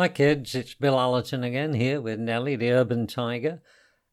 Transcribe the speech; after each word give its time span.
Hi 0.00 0.08
kids, 0.08 0.54
it's 0.54 0.72
Bill 0.72 0.98
Allerton 0.98 1.44
again 1.44 1.74
here 1.74 2.00
with 2.00 2.18
Nellie, 2.18 2.56
the 2.56 2.70
urban 2.70 3.06
tiger. 3.06 3.60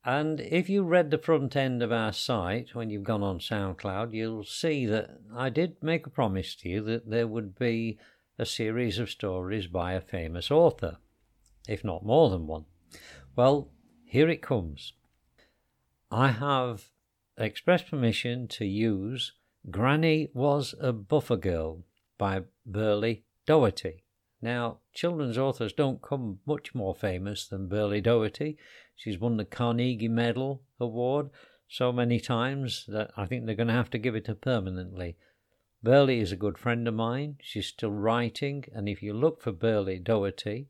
And 0.03 0.41
if 0.41 0.67
you 0.67 0.83
read 0.83 1.11
the 1.11 1.17
front 1.17 1.55
end 1.55 1.81
of 1.81 1.93
our 1.93 2.11
site 2.11 2.75
when 2.75 2.89
you've 2.89 3.05
gone 3.05 3.23
on 3.23 3.39
SoundCloud, 3.39 4.11
you'll 4.11 4.43
see 4.43 4.85
that 4.85 5.11
I 5.33 5.47
did 5.49 5.81
make 5.81 6.05
a 6.05 6.09
promise 6.09 6.55
to 6.55 6.67
you 6.67 6.81
that 6.81 7.09
there 7.09 7.25
would 7.25 7.57
be 7.57 7.99
a 8.37 8.45
series 8.45 8.99
of 8.99 9.09
stories 9.09 9.67
by 9.67 9.93
a 9.93 10.01
famous 10.01 10.51
author, 10.51 10.97
if 11.69 11.85
not 11.85 12.05
more 12.05 12.29
than 12.29 12.47
one. 12.47 12.65
Well, 13.37 13.71
here 14.03 14.27
it 14.27 14.41
comes. 14.41 14.91
I 16.11 16.31
have 16.31 16.89
expressed 17.37 17.89
permission 17.89 18.49
to 18.49 18.65
use 18.65 19.31
Granny 19.71 20.27
Was 20.33 20.75
a 20.81 20.91
Buffer 20.91 21.37
Girl 21.37 21.85
by 22.17 22.41
Berlie 22.69 23.23
Doherty. 23.45 24.03
Now, 24.41 24.79
children's 24.93 25.37
authors 25.37 25.73
don't 25.73 26.01
come 26.01 26.39
much 26.45 26.75
more 26.75 26.93
famous 26.93 27.47
than 27.47 27.67
Berlie 27.67 28.01
Doherty. 28.01 28.57
She's 28.95 29.17
won 29.17 29.37
the 29.37 29.45
Carnegie 29.45 30.07
Medal 30.07 30.61
Award 30.79 31.29
so 31.67 31.91
many 31.91 32.19
times 32.19 32.85
that 32.87 33.11
I 33.17 33.25
think 33.25 33.45
they're 33.45 33.55
going 33.55 33.67
to 33.67 33.73
have 33.73 33.89
to 33.91 33.97
give 33.97 34.15
it 34.15 34.27
her 34.27 34.35
permanently. 34.35 35.17
Berlie 35.83 36.19
is 36.19 36.31
a 36.31 36.37
good 36.37 36.57
friend 36.57 36.87
of 36.87 36.93
mine. 36.93 37.37
She's 37.41 37.67
still 37.67 37.91
writing, 37.91 38.65
and 38.73 38.87
if 38.87 39.01
you 39.01 39.13
look 39.13 39.41
for 39.41 39.51
Berlie 39.51 39.99
Doherty 39.99 40.69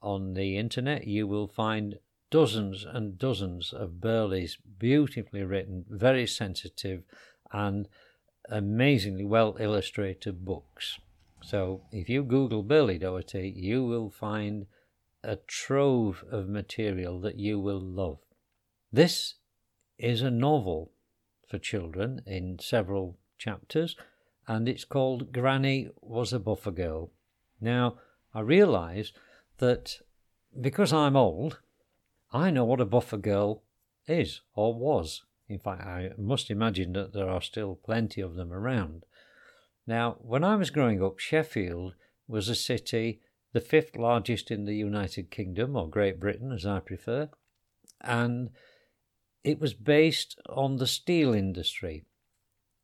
on 0.00 0.34
the 0.34 0.56
internet, 0.56 1.06
you 1.06 1.26
will 1.26 1.48
find 1.48 1.98
dozens 2.30 2.84
and 2.84 3.18
dozens 3.18 3.72
of 3.72 4.00
Berlie's 4.00 4.56
beautifully 4.78 5.42
written, 5.42 5.84
very 5.88 6.26
sensitive, 6.26 7.02
and 7.52 7.88
amazingly 8.48 9.24
well 9.24 9.56
illustrated 9.60 10.44
books. 10.44 10.98
So 11.42 11.82
if 11.90 12.08
you 12.08 12.22
Google 12.22 12.62
Berlie 12.62 13.00
Doherty, 13.00 13.52
you 13.54 13.84
will 13.84 14.10
find 14.10 14.66
a 15.22 15.36
trove 15.36 16.24
of 16.30 16.48
material 16.48 17.20
that 17.20 17.38
you 17.38 17.58
will 17.58 17.80
love. 17.80 18.18
This 18.92 19.34
is 19.98 20.22
a 20.22 20.30
novel 20.30 20.92
for 21.48 21.58
children 21.58 22.22
in 22.26 22.58
several 22.58 23.18
chapters, 23.38 23.96
and 24.46 24.68
it's 24.68 24.84
called 24.84 25.32
Granny 25.32 25.88
Was 26.00 26.32
a 26.32 26.38
Buffer 26.38 26.70
Girl. 26.70 27.10
Now, 27.60 27.98
I 28.34 28.40
realise 28.40 29.12
that 29.58 30.00
because 30.60 30.92
I'm 30.92 31.16
old, 31.16 31.60
I 32.32 32.50
know 32.50 32.64
what 32.64 32.80
a 32.80 32.86
buffer 32.86 33.18
girl 33.18 33.62
is 34.06 34.40
or 34.54 34.74
was. 34.74 35.22
In 35.48 35.58
fact, 35.58 35.82
I 35.82 36.10
must 36.16 36.50
imagine 36.50 36.92
that 36.94 37.12
there 37.12 37.28
are 37.28 37.42
still 37.42 37.76
plenty 37.76 38.20
of 38.20 38.34
them 38.34 38.52
around. 38.52 39.04
Now, 39.86 40.16
when 40.20 40.44
I 40.44 40.56
was 40.56 40.70
growing 40.70 41.02
up, 41.02 41.18
Sheffield 41.18 41.94
was 42.28 42.48
a 42.48 42.54
city, 42.54 43.20
the 43.52 43.60
fifth 43.60 43.96
largest 43.96 44.50
in 44.50 44.64
the 44.64 44.76
United 44.76 45.30
Kingdom, 45.30 45.76
or 45.76 45.88
Great 45.88 46.20
Britain 46.20 46.52
as 46.52 46.64
I 46.64 46.80
prefer, 46.80 47.30
and 48.00 48.50
it 49.44 49.58
was 49.58 49.74
based 49.74 50.38
on 50.48 50.76
the 50.76 50.86
steel 50.86 51.34
industry. 51.34 52.04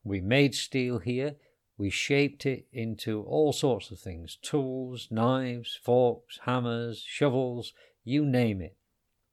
We 0.02 0.20
made 0.20 0.54
steel 0.54 0.98
here, 0.98 1.36
we 1.76 1.91
shaped 1.91 2.44
it 2.44 2.66
into 2.72 3.22
all 3.22 3.52
sorts 3.52 3.92
of 3.92 4.00
things 4.00 4.36
tools, 4.42 5.06
knives, 5.10 5.78
forks, 5.80 6.41
hammers, 6.42 7.04
shovels, 7.06 7.72
you 8.04 8.26
name 8.26 8.60
it. 8.60 8.76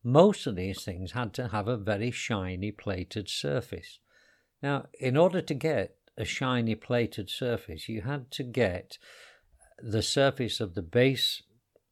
Most 0.03 0.45
of 0.45 0.55
these 0.55 0.83
things 0.83 1.13
had 1.13 1.33
to 1.33 1.47
have 1.47 1.67
a 1.67 1.77
very 1.77 2.11
shiny 2.11 2.71
plated 2.71 3.27
surface. 3.27 3.99
Now, 4.61 4.85
in 4.99 5.17
order 5.17 5.41
to 5.41 5.53
get 5.55 5.97
a 6.17 6.25
shiny 6.25 6.75
plated 6.75 7.29
surface, 7.29 7.89
you 7.89 8.01
had 8.01 8.31
to 8.31 8.43
get 8.43 8.97
the 9.81 10.01
surface 10.01 10.59
of 10.59 10.73
the 10.73 10.81
base 10.81 11.43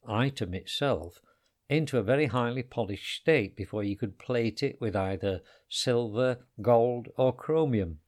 item 0.06 0.54
itself 0.54 1.20
into 1.68 1.98
a 1.98 2.02
very 2.02 2.26
highly 2.26 2.62
polished 2.62 3.16
state 3.16 3.56
before 3.56 3.82
you 3.82 3.96
could 3.96 4.18
plate 4.18 4.62
it 4.62 4.80
with 4.80 4.94
either 4.94 5.40
silver, 5.68 6.38
gold, 6.60 7.08
or 7.16 7.32
chromium. 7.32 7.98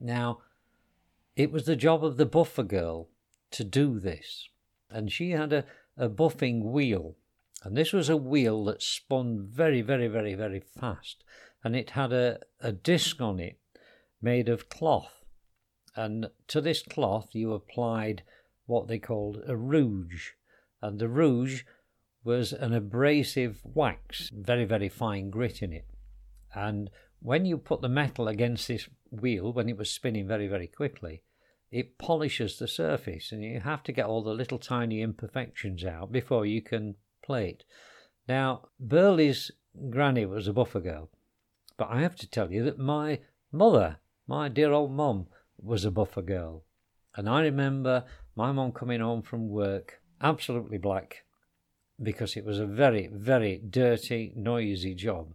Now, 0.00 0.40
it 1.36 1.52
was 1.52 1.64
the 1.64 1.76
job 1.76 2.04
of 2.04 2.16
the 2.16 2.26
buffer 2.26 2.62
girl 2.62 3.08
to 3.52 3.64
do 3.64 3.98
this, 3.98 4.48
and 4.90 5.12
she 5.12 5.30
had 5.30 5.52
a, 5.52 5.64
a 5.96 6.08
buffing 6.08 6.64
wheel, 6.64 7.16
and 7.62 7.76
this 7.76 7.92
was 7.92 8.08
a 8.08 8.16
wheel 8.16 8.64
that 8.64 8.82
spun 8.82 9.46
very, 9.50 9.82
very, 9.82 10.08
very, 10.08 10.34
very 10.34 10.60
fast, 10.60 11.24
and 11.62 11.76
it 11.76 11.90
had 11.90 12.12
a, 12.12 12.40
a 12.60 12.72
disc 12.72 13.20
on 13.20 13.38
it 13.38 13.58
made 14.20 14.48
of 14.48 14.68
cloth. 14.68 15.15
And 15.96 16.28
to 16.48 16.60
this 16.60 16.82
cloth, 16.82 17.30
you 17.32 17.54
applied 17.54 18.22
what 18.66 18.86
they 18.86 18.98
called 18.98 19.42
a 19.46 19.56
rouge. 19.56 20.30
And 20.82 20.98
the 20.98 21.08
rouge 21.08 21.62
was 22.22 22.52
an 22.52 22.74
abrasive 22.74 23.60
wax, 23.64 24.30
very, 24.34 24.64
very 24.64 24.88
fine 24.88 25.30
grit 25.30 25.62
in 25.62 25.72
it. 25.72 25.86
And 26.54 26.90
when 27.20 27.46
you 27.46 27.56
put 27.56 27.80
the 27.80 27.88
metal 27.88 28.28
against 28.28 28.68
this 28.68 28.88
wheel, 29.10 29.52
when 29.52 29.68
it 29.68 29.76
was 29.76 29.90
spinning 29.90 30.28
very, 30.28 30.48
very 30.48 30.66
quickly, 30.66 31.22
it 31.70 31.98
polishes 31.98 32.58
the 32.58 32.68
surface, 32.68 33.32
and 33.32 33.42
you 33.42 33.60
have 33.60 33.82
to 33.84 33.92
get 33.92 34.06
all 34.06 34.22
the 34.22 34.34
little 34.34 34.58
tiny 34.58 35.02
imperfections 35.02 35.84
out 35.84 36.12
before 36.12 36.46
you 36.46 36.62
can 36.62 36.94
plate. 37.22 37.64
Now, 38.28 38.68
Berlie's 38.78 39.50
granny 39.90 40.26
was 40.26 40.46
a 40.46 40.52
buffer 40.52 40.80
girl, 40.80 41.10
but 41.76 41.88
I 41.90 42.00
have 42.00 42.16
to 42.16 42.30
tell 42.30 42.52
you 42.52 42.64
that 42.64 42.78
my 42.78 43.20
mother 43.50 43.98
my 44.26 44.48
dear 44.48 44.72
old 44.72 44.90
mum 44.90 45.28
was 45.58 45.84
a 45.84 45.90
buffer 45.90 46.22
girl. 46.22 46.64
And 47.14 47.28
I 47.28 47.42
remember 47.42 48.04
my 48.34 48.52
mum 48.52 48.72
coming 48.72 49.00
home 49.00 49.22
from 49.22 49.48
work 49.48 50.00
absolutely 50.20 50.78
black 50.78 51.24
because 52.02 52.36
it 52.36 52.44
was 52.44 52.58
a 52.58 52.66
very, 52.66 53.08
very 53.12 53.58
dirty, 53.58 54.32
noisy 54.36 54.94
job. 54.94 55.32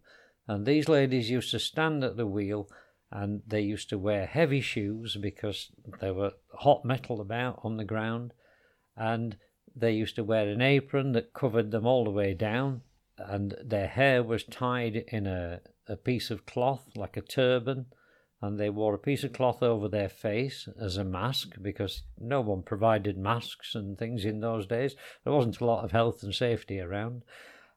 And 0.47 0.65
these 0.65 0.87
ladies 0.87 1.29
used 1.29 1.51
to 1.51 1.59
stand 1.59 2.03
at 2.03 2.17
the 2.17 2.27
wheel 2.27 2.69
and 3.11 3.41
they 3.47 3.61
used 3.61 3.89
to 3.89 3.97
wear 3.97 4.25
heavy 4.25 4.61
shoes 4.61 5.17
because 5.19 5.71
there 5.99 6.13
were 6.13 6.33
hot 6.53 6.85
metal 6.85 7.19
about 7.19 7.59
on 7.63 7.77
the 7.77 7.83
ground. 7.83 8.33
And 8.95 9.37
they 9.75 9.93
used 9.93 10.15
to 10.15 10.23
wear 10.23 10.47
an 10.47 10.61
apron 10.61 11.13
that 11.13 11.33
covered 11.33 11.71
them 11.71 11.85
all 11.85 12.03
the 12.03 12.11
way 12.11 12.33
down. 12.33 12.81
And 13.17 13.55
their 13.63 13.87
hair 13.87 14.23
was 14.23 14.43
tied 14.43 14.95
in 15.07 15.27
a, 15.27 15.61
a 15.87 15.95
piece 15.95 16.29
of 16.29 16.45
cloth 16.45 16.85
like 16.95 17.17
a 17.17 17.21
turban 17.21 17.87
and 18.41 18.59
they 18.59 18.69
wore 18.69 18.95
a 18.95 18.99
piece 18.99 19.23
of 19.23 19.33
cloth 19.33 19.61
over 19.61 19.87
their 19.87 20.09
face 20.09 20.67
as 20.79 20.97
a 20.97 21.03
mask 21.03 21.55
because 21.61 22.01
no 22.19 22.41
one 22.41 22.63
provided 22.63 23.17
masks 23.17 23.75
and 23.75 23.97
things 23.97 24.25
in 24.25 24.39
those 24.39 24.65
days. 24.65 24.95
There 25.23 25.33
wasn't 25.33 25.59
a 25.59 25.65
lot 25.65 25.83
of 25.83 25.91
health 25.91 26.23
and 26.23 26.33
safety 26.33 26.79
around. 26.79 27.23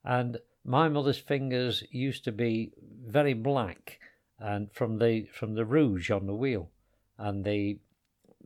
And 0.05 0.39
my 0.65 0.89
mother's 0.89 1.19
fingers 1.19 1.85
used 1.91 2.25
to 2.25 2.33
be 2.33 2.73
very 3.07 3.35
black 3.35 3.99
and 4.39 4.73
from 4.73 4.99
the 4.99 5.27
from 5.33 5.55
the 5.55 5.65
rouge 5.67 6.11
on 6.11 6.27
the 6.27 6.35
wheel 6.35 6.71
and 7.19 7.45
the 7.45 7.79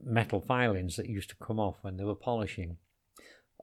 metal 0.05 0.41
filings 0.41 0.97
that 0.97 1.09
used 1.09 1.31
to 1.31 1.37
come 1.37 1.61
off 1.61 1.77
when 1.83 1.97
they 1.97 2.05
were 2.05 2.15
polishing. 2.15 2.77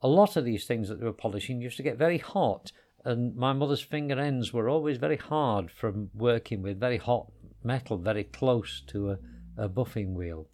A 0.01 0.07
lot 0.07 0.37
of 0.37 0.45
these 0.45 0.66
things 0.66 0.87
that 0.87 0.99
they 0.99 1.05
were 1.05 1.13
polishing 1.13 1.61
used 1.61 1.77
to 1.77 1.83
get 1.83 1.97
very 1.97 2.17
hot 2.17 2.72
and 3.03 3.35
my 3.35 3.53
mother's 3.53 3.81
finger 3.81 4.19
ends 4.19 4.53
were 4.53 4.69
always 4.69 4.97
very 4.97 5.17
hard 5.17 5.69
from 5.69 6.09
working 6.13 6.61
with 6.61 6.79
very 6.79 6.97
hot 6.97 7.31
metal 7.65 7.97
very 7.97 8.23
close 8.23 8.81
to 8.87 9.11
a, 9.11 9.17
a 9.57 9.67
buffing 9.67 10.13
wheel. 10.13 10.47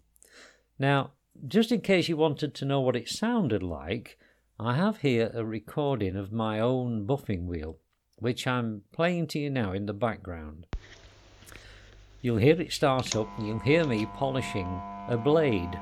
Now, 0.78 1.12
just 1.46 1.70
in 1.70 1.80
case 1.80 2.08
you 2.08 2.16
wanted 2.16 2.54
to 2.54 2.64
know 2.64 2.80
what 2.80 2.96
it 2.96 3.08
sounded 3.08 3.62
like, 3.62 4.18
I 4.58 4.74
have 4.76 4.98
here 4.98 5.30
a 5.34 5.44
recording 5.44 6.16
of 6.16 6.32
my 6.32 6.60
own 6.60 7.06
buffing 7.06 7.46
wheel, 7.46 7.78
which 8.16 8.46
I'm 8.46 8.82
playing 8.92 9.26
to 9.28 9.38
you 9.38 9.50
now 9.50 9.72
in 9.72 9.86
the 9.86 9.92
background. 9.92 10.66
You'll 12.20 12.36
hear 12.36 12.60
it 12.60 12.72
start 12.72 13.16
up, 13.16 13.28
and 13.36 13.46
you'll 13.46 13.58
hear 13.58 13.84
me 13.84 14.06
polishing 14.06 14.80
a 15.08 15.16
blade. 15.16 15.78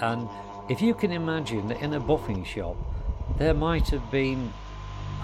And 0.00 0.28
if 0.68 0.80
you 0.80 0.94
can 0.94 1.10
imagine 1.10 1.68
that 1.68 1.82
in 1.82 1.94
a 1.94 2.00
buffing 2.00 2.46
shop, 2.46 2.76
there 3.38 3.54
might 3.54 3.88
have 3.88 4.08
been, 4.10 4.52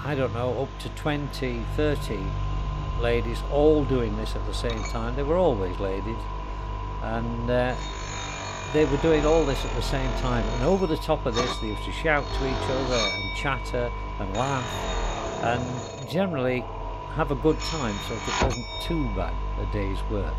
I 0.04 0.14
don't 0.14 0.34
know, 0.34 0.62
up 0.62 0.78
to 0.80 0.88
20, 0.90 1.62
30 1.76 2.18
ladies 3.00 3.42
all 3.50 3.84
doing 3.84 4.16
this 4.16 4.36
at 4.36 4.44
the 4.46 4.54
same 4.54 4.82
time. 4.84 5.16
They 5.16 5.22
were 5.22 5.36
always 5.36 5.78
ladies, 5.80 6.18
and 7.02 7.50
uh, 7.50 7.74
they 8.72 8.84
were 8.84 8.98
doing 8.98 9.24
all 9.24 9.44
this 9.44 9.64
at 9.64 9.74
the 9.74 9.82
same 9.82 10.10
time. 10.20 10.44
And 10.54 10.64
over 10.64 10.86
the 10.86 10.96
top 10.96 11.26
of 11.26 11.34
this, 11.34 11.58
they 11.58 11.68
used 11.68 11.84
to 11.84 11.92
shout 11.92 12.24
to 12.24 12.46
each 12.46 12.70
other 12.70 13.10
and 13.14 13.36
chatter 13.36 13.90
and 14.18 14.36
laugh, 14.36 14.64
and 15.42 16.08
generally 16.08 16.64
have 17.14 17.30
a 17.30 17.36
good 17.36 17.58
time, 17.60 17.96
so 18.06 18.14
it 18.14 18.42
wasn't 18.42 18.66
too 18.82 19.04
bad 19.16 19.34
a 19.58 19.66
day's 19.72 20.02
work. 20.10 20.34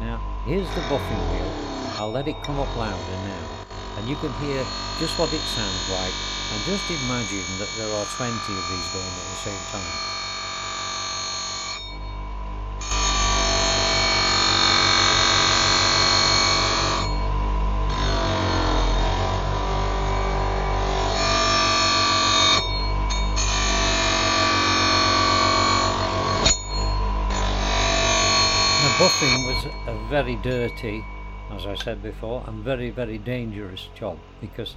Now, 0.00 0.20
here's 0.44 0.68
the 0.74 0.80
buffing 0.82 1.30
wheel. 1.30 1.52
I'll 1.98 2.12
let 2.12 2.28
it 2.28 2.42
come 2.42 2.58
up 2.58 2.74
louder 2.76 3.18
now, 3.24 3.48
and 3.98 4.08
you 4.08 4.16
can 4.16 4.32
hear 4.44 4.64
just 4.98 5.18
what 5.18 5.32
it 5.32 5.40
sounds 5.40 5.90
like, 5.90 6.14
and 6.52 6.62
just 6.64 6.88
imagine 6.90 7.44
that 7.58 7.68
there 7.76 7.88
are 7.88 8.04
20 8.04 8.32
of 8.32 8.68
these 8.68 8.88
going 8.92 9.06
at 9.06 9.28
the 9.30 9.40
same 9.44 9.60
time. 9.72 10.25
Buffing 28.98 29.44
was 29.46 29.66
a 29.88 30.08
very 30.08 30.36
dirty, 30.36 31.04
as 31.52 31.66
I 31.66 31.74
said 31.74 32.02
before, 32.02 32.42
and 32.46 32.64
very, 32.64 32.88
very 32.88 33.18
dangerous 33.18 33.90
job 33.94 34.18
because 34.40 34.74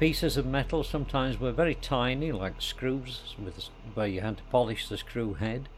pieces 0.00 0.36
of 0.36 0.46
metal 0.46 0.82
sometimes 0.82 1.38
were 1.38 1.52
very 1.52 1.76
tiny, 1.76 2.32
like 2.32 2.60
screws, 2.60 3.36
with, 3.38 3.68
where 3.94 4.08
you 4.08 4.20
had 4.20 4.38
to 4.38 4.42
polish 4.50 4.88
the 4.88 4.98
screw 4.98 5.34
head. 5.34 5.68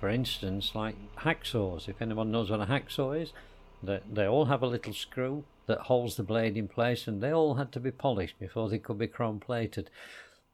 For 0.00 0.08
instance, 0.08 0.74
like 0.74 0.94
hacksaws. 1.18 1.86
If 1.86 2.00
anyone 2.00 2.30
knows 2.30 2.48
what 2.50 2.62
a 2.62 2.64
hacksaw 2.64 3.20
is, 3.20 3.34
they, 3.82 4.00
they 4.10 4.24
all 4.24 4.46
have 4.46 4.62
a 4.62 4.66
little 4.66 4.94
screw 4.94 5.44
that 5.66 5.80
holds 5.80 6.16
the 6.16 6.22
blade 6.22 6.56
in 6.56 6.66
place, 6.66 7.06
and 7.06 7.22
they 7.22 7.30
all 7.30 7.56
had 7.56 7.72
to 7.72 7.80
be 7.80 7.90
polished 7.90 8.38
before 8.38 8.70
they 8.70 8.78
could 8.78 8.96
be 8.96 9.06
chrome 9.06 9.38
plated. 9.38 9.90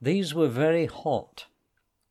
These 0.02 0.34
were 0.34 0.48
very 0.48 0.86
hot 0.86 1.46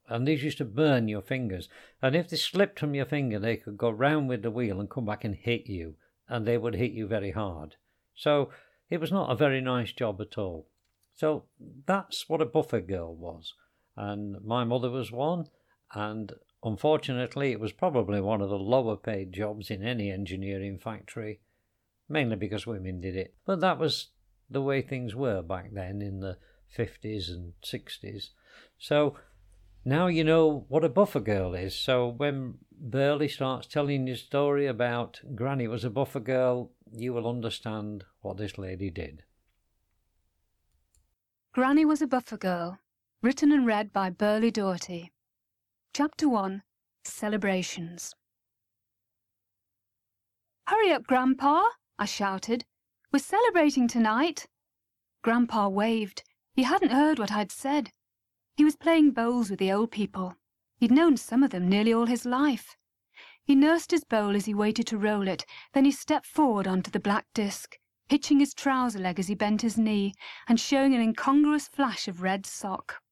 and 0.08 0.26
these 0.26 0.42
used 0.42 0.58
to 0.58 0.64
burn 0.64 1.08
your 1.08 1.22
fingers. 1.22 1.68
And 2.02 2.14
if 2.14 2.28
they 2.28 2.36
slipped 2.36 2.78
from 2.78 2.94
your 2.94 3.06
finger, 3.06 3.38
they 3.38 3.56
could 3.56 3.78
go 3.78 3.90
round 3.90 4.28
with 4.28 4.42
the 4.42 4.50
wheel 4.50 4.80
and 4.80 4.90
come 4.90 5.06
back 5.06 5.24
and 5.24 5.34
hit 5.34 5.66
you, 5.66 5.94
and 6.28 6.46
they 6.46 6.58
would 6.58 6.74
hit 6.74 6.92
you 6.92 7.06
very 7.06 7.30
hard. 7.30 7.76
So 8.14 8.50
it 8.90 9.00
was 9.00 9.12
not 9.12 9.30
a 9.30 9.36
very 9.36 9.60
nice 9.60 9.92
job 9.92 10.20
at 10.20 10.38
all. 10.38 10.66
So 11.14 11.44
that's 11.86 12.28
what 12.28 12.40
a 12.40 12.46
buffer 12.46 12.80
girl 12.80 13.14
was. 13.14 13.54
And 13.96 14.44
my 14.44 14.64
mother 14.64 14.90
was 14.90 15.12
one, 15.12 15.46
and 15.94 16.32
unfortunately, 16.62 17.52
it 17.52 17.60
was 17.60 17.72
probably 17.72 18.20
one 18.20 18.40
of 18.40 18.50
the 18.50 18.58
lower 18.58 18.96
paid 18.96 19.32
jobs 19.32 19.70
in 19.70 19.82
any 19.82 20.10
engineering 20.10 20.78
factory, 20.78 21.40
mainly 22.08 22.36
because 22.36 22.66
women 22.66 23.00
did 23.00 23.16
it. 23.16 23.34
But 23.46 23.60
that 23.60 23.78
was 23.78 24.08
the 24.50 24.62
way 24.62 24.82
things 24.82 25.14
were 25.14 25.42
back 25.42 25.70
then 25.72 26.02
in 26.02 26.20
the 26.20 26.36
50s 26.76 27.28
and 27.28 27.52
60s. 27.64 28.30
So 28.78 29.16
now 29.84 30.06
you 30.06 30.24
know 30.24 30.64
what 30.68 30.84
a 30.84 30.88
buffer 30.88 31.20
girl 31.20 31.54
is. 31.54 31.74
So 31.74 32.08
when 32.08 32.58
Berlie 32.72 33.30
starts 33.30 33.66
telling 33.66 34.06
his 34.06 34.20
story 34.20 34.66
about 34.66 35.20
Granny 35.34 35.68
was 35.68 35.84
a 35.84 35.90
buffer 35.90 36.20
girl, 36.20 36.70
you 36.92 37.12
will 37.12 37.28
understand 37.28 38.04
what 38.20 38.36
this 38.36 38.58
lady 38.58 38.90
did. 38.90 39.22
Granny 41.52 41.84
was 41.84 42.02
a 42.02 42.06
buffer 42.06 42.36
girl, 42.36 42.78
written 43.22 43.52
and 43.52 43.66
read 43.66 43.92
by 43.92 44.10
Berlie 44.10 44.52
Doherty. 44.52 45.12
Chapter 45.92 46.28
1 46.28 46.62
Celebrations. 47.04 48.14
Hurry 50.66 50.90
up, 50.92 51.06
Grandpa, 51.06 51.62
I 51.98 52.06
shouted. 52.06 52.64
We're 53.12 53.18
celebrating 53.18 53.86
tonight. 53.86 54.46
Grandpa 55.22 55.68
waved. 55.68 56.22
He 56.54 56.62
hadn't 56.62 56.90
heard 56.90 57.18
what 57.18 57.30
I'd 57.30 57.52
said. 57.52 57.90
He 58.56 58.64
was 58.64 58.76
playing 58.76 59.10
bowls 59.10 59.50
with 59.50 59.58
the 59.58 59.72
old 59.72 59.90
people. 59.90 60.36
He'd 60.76 60.92
known 60.92 61.16
some 61.16 61.42
of 61.42 61.50
them 61.50 61.68
nearly 61.68 61.92
all 61.92 62.06
his 62.06 62.24
life. 62.24 62.76
He 63.42 63.54
nursed 63.54 63.90
his 63.90 64.04
bowl 64.04 64.36
as 64.36 64.44
he 64.44 64.54
waited 64.54 64.86
to 64.86 64.98
roll 64.98 65.26
it, 65.26 65.44
then 65.72 65.84
he 65.84 65.90
stepped 65.90 66.26
forward 66.26 66.68
onto 66.68 66.90
the 66.90 67.00
black 67.00 67.26
disc, 67.34 67.78
hitching 68.08 68.38
his 68.38 68.54
trouser 68.54 69.00
leg 69.00 69.18
as 69.18 69.26
he 69.26 69.34
bent 69.34 69.62
his 69.62 69.76
knee, 69.76 70.14
and 70.46 70.60
showing 70.60 70.94
an 70.94 71.00
incongruous 71.00 71.66
flash 71.66 72.06
of 72.06 72.22
red 72.22 72.46
sock. 72.46 73.02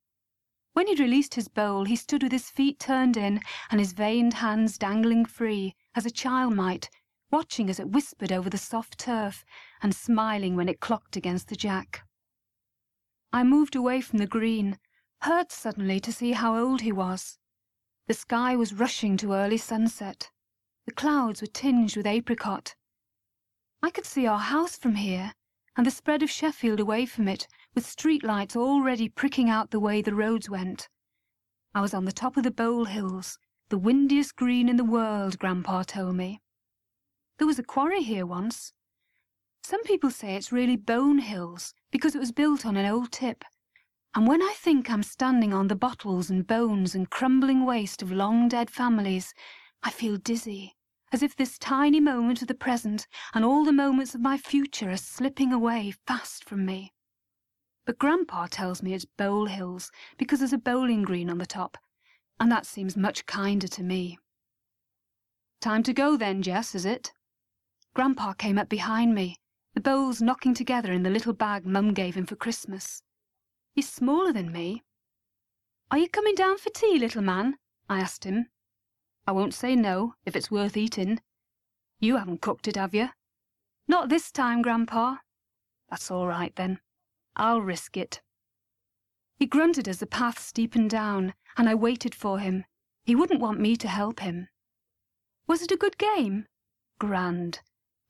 When 0.74 0.86
he'd 0.86 1.00
released 1.00 1.34
his 1.34 1.48
bowl, 1.48 1.84
he 1.84 1.96
stood 1.96 2.22
with 2.22 2.32
his 2.32 2.48
feet 2.48 2.78
turned 2.78 3.16
in 3.16 3.40
and 3.70 3.80
his 3.80 3.92
veined 3.92 4.34
hands 4.34 4.78
dangling 4.78 5.26
free, 5.26 5.74
as 5.94 6.06
a 6.06 6.10
child 6.10 6.54
might, 6.54 6.88
watching 7.32 7.68
as 7.68 7.80
it 7.80 7.90
whispered 7.90 8.30
over 8.30 8.48
the 8.48 8.58
soft 8.58 8.96
turf, 8.96 9.44
and 9.82 9.94
smiling 9.94 10.54
when 10.54 10.68
it 10.68 10.80
clocked 10.80 11.16
against 11.16 11.48
the 11.48 11.56
jack. 11.56 12.06
I 13.32 13.42
moved 13.42 13.74
away 13.74 14.00
from 14.00 14.18
the 14.18 14.26
green, 14.26 14.78
hurt 15.22 15.52
suddenly 15.52 16.00
to 16.00 16.12
see 16.12 16.32
how 16.32 16.58
old 16.58 16.80
he 16.80 16.90
was. 16.90 17.38
The 18.08 18.14
sky 18.14 18.56
was 18.56 18.74
rushing 18.74 19.16
to 19.18 19.34
early 19.34 19.56
sunset. 19.56 20.28
The 20.84 20.92
clouds 20.92 21.40
were 21.40 21.46
tinged 21.46 21.96
with 21.96 22.06
apricot. 22.06 22.74
I 23.82 23.90
could 23.90 24.04
see 24.04 24.26
our 24.26 24.40
house 24.40 24.76
from 24.76 24.96
here, 24.96 25.32
and 25.76 25.86
the 25.86 25.92
spread 25.92 26.24
of 26.24 26.30
Sheffield 26.30 26.80
away 26.80 27.06
from 27.06 27.28
it, 27.28 27.46
with 27.72 27.86
street 27.86 28.24
lights 28.24 28.56
already 28.56 29.08
pricking 29.08 29.48
out 29.48 29.70
the 29.70 29.78
way 29.78 30.02
the 30.02 30.14
roads 30.14 30.50
went. 30.50 30.88
I 31.72 31.80
was 31.80 31.94
on 31.94 32.04
the 32.04 32.12
top 32.12 32.36
of 32.36 32.42
the 32.42 32.50
Bowl 32.50 32.86
Hills, 32.86 33.38
the 33.68 33.78
windiest 33.78 34.34
green 34.34 34.68
in 34.68 34.76
the 34.76 34.84
world, 34.84 35.38
Grandpa 35.38 35.84
told 35.84 36.16
me. 36.16 36.40
There 37.38 37.46
was 37.46 37.60
a 37.60 37.64
quarry 37.64 38.02
here 38.02 38.26
once. 38.26 38.72
Some 39.62 39.84
people 39.84 40.10
say 40.10 40.34
it's 40.34 40.50
really 40.50 40.76
Bone 40.76 41.18
Hills 41.18 41.74
because 41.92 42.16
it 42.16 42.18
was 42.18 42.32
built 42.32 42.66
on 42.66 42.76
an 42.76 42.86
old 42.86 43.12
tip 43.12 43.44
and 44.14 44.26
when 44.26 44.42
I 44.42 44.52
think 44.58 44.90
I'm 44.90 45.02
standing 45.02 45.54
on 45.54 45.68
the 45.68 45.74
bottles 45.74 46.28
and 46.28 46.46
bones 46.46 46.94
and 46.94 47.08
crumbling 47.08 47.64
waste 47.64 48.02
of 48.02 48.12
long 48.12 48.46
dead 48.46 48.70
families, 48.70 49.32
I 49.82 49.90
feel 49.90 50.18
dizzy, 50.18 50.76
as 51.12 51.22
if 51.22 51.34
this 51.34 51.58
tiny 51.58 51.98
moment 51.98 52.42
of 52.42 52.48
the 52.48 52.54
present 52.54 53.06
and 53.32 53.42
all 53.42 53.64
the 53.64 53.72
moments 53.72 54.14
of 54.14 54.20
my 54.20 54.36
future 54.36 54.90
are 54.90 54.98
slipping 54.98 55.50
away 55.50 55.94
fast 56.06 56.44
from 56.44 56.66
me. 56.66 56.92
But 57.86 57.98
Grandpa 57.98 58.48
tells 58.48 58.82
me 58.82 58.92
it's 58.92 59.06
Bowl 59.06 59.46
Hills 59.46 59.90
because 60.18 60.40
there's 60.40 60.52
a 60.52 60.58
bowling 60.58 61.02
green 61.02 61.30
on 61.30 61.38
the 61.38 61.46
top, 61.46 61.78
and 62.38 62.52
that 62.52 62.66
seems 62.66 62.96
much 62.96 63.24
kinder 63.24 63.66
to 63.68 63.82
me. 63.82 64.18
Time 65.60 65.82
to 65.84 65.92
go 65.94 66.18
then, 66.18 66.42
Jess, 66.42 66.74
is 66.74 66.84
it? 66.84 67.12
Grandpa 67.94 68.34
came 68.34 68.58
up 68.58 68.68
behind 68.68 69.14
me, 69.14 69.36
the 69.74 69.80
bowls 69.80 70.20
knocking 70.20 70.52
together 70.52 70.92
in 70.92 71.02
the 71.02 71.10
little 71.10 71.32
bag 71.32 71.64
Mum 71.64 71.94
gave 71.94 72.14
him 72.14 72.26
for 72.26 72.36
Christmas. 72.36 73.02
He's 73.74 73.88
smaller 73.88 74.32
than 74.32 74.52
me. 74.52 74.82
Are 75.90 75.98
you 75.98 76.08
coming 76.08 76.34
down 76.34 76.58
for 76.58 76.70
tea, 76.70 76.98
little 76.98 77.22
man? 77.22 77.56
I 77.88 78.00
asked 78.00 78.24
him. 78.24 78.48
I 79.26 79.32
won't 79.32 79.54
say 79.54 79.76
no, 79.76 80.14
if 80.26 80.36
it's 80.36 80.50
worth 80.50 80.76
eating. 80.76 81.20
You 82.00 82.16
haven't 82.16 82.42
cooked 82.42 82.68
it, 82.68 82.76
have 82.76 82.94
you? 82.94 83.10
Not 83.88 84.08
this 84.08 84.30
time, 84.30 84.62
Grandpa. 84.62 85.16
That's 85.88 86.10
all 86.10 86.26
right, 86.26 86.54
then. 86.56 86.80
I'll 87.36 87.60
risk 87.60 87.96
it. 87.96 88.20
He 89.36 89.46
grunted 89.46 89.88
as 89.88 89.98
the 89.98 90.06
path 90.06 90.38
steepened 90.38 90.90
down, 90.90 91.34
and 91.56 91.68
I 91.68 91.74
waited 91.74 92.14
for 92.14 92.38
him. 92.38 92.64
He 93.04 93.14
wouldn't 93.14 93.40
want 93.40 93.60
me 93.60 93.76
to 93.76 93.88
help 93.88 94.20
him. 94.20 94.48
Was 95.46 95.62
it 95.62 95.72
a 95.72 95.76
good 95.76 95.98
game? 95.98 96.46
Grand. 96.98 97.60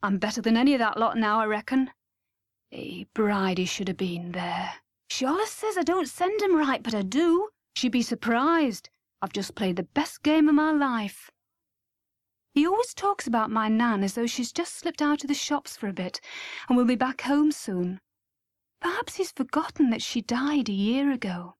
I'm 0.02 0.18
better 0.18 0.42
than 0.42 0.56
any 0.56 0.74
of 0.74 0.80
that 0.80 0.98
lot 0.98 1.16
now, 1.16 1.40
I 1.40 1.46
reckon. 1.46 1.90
Eh, 2.72 3.04
Bridie 3.14 3.64
should 3.64 3.88
have 3.88 3.96
been 3.96 4.32
there. 4.32 4.74
She 5.14 5.26
allus 5.26 5.50
says 5.50 5.76
I 5.76 5.82
don't 5.82 6.08
send 6.08 6.42
'em 6.42 6.56
right, 6.56 6.82
but 6.82 6.94
I 6.94 7.02
do. 7.02 7.50
She'd 7.74 7.92
be 7.92 8.00
surprised. 8.00 8.88
I've 9.20 9.34
just 9.34 9.54
played 9.54 9.76
the 9.76 9.82
best 9.82 10.22
game 10.22 10.48
of 10.48 10.54
my 10.54 10.70
life. 10.70 11.30
He 12.54 12.66
always 12.66 12.94
talks 12.94 13.26
about 13.26 13.50
my 13.50 13.68
Nan 13.68 14.02
as 14.04 14.14
though 14.14 14.26
she's 14.26 14.54
just 14.54 14.74
slipped 14.74 15.02
out 15.02 15.22
of 15.22 15.28
the 15.28 15.34
shops 15.34 15.76
for 15.76 15.86
a 15.86 15.92
bit 15.92 16.22
and 16.66 16.78
will 16.78 16.86
be 16.86 16.94
back 16.94 17.20
home 17.20 17.52
soon. 17.52 18.00
Perhaps 18.80 19.16
he's 19.16 19.32
forgotten 19.32 19.90
that 19.90 20.00
she 20.00 20.22
died 20.22 20.70
a 20.70 20.72
year 20.72 21.12
ago. 21.12 21.56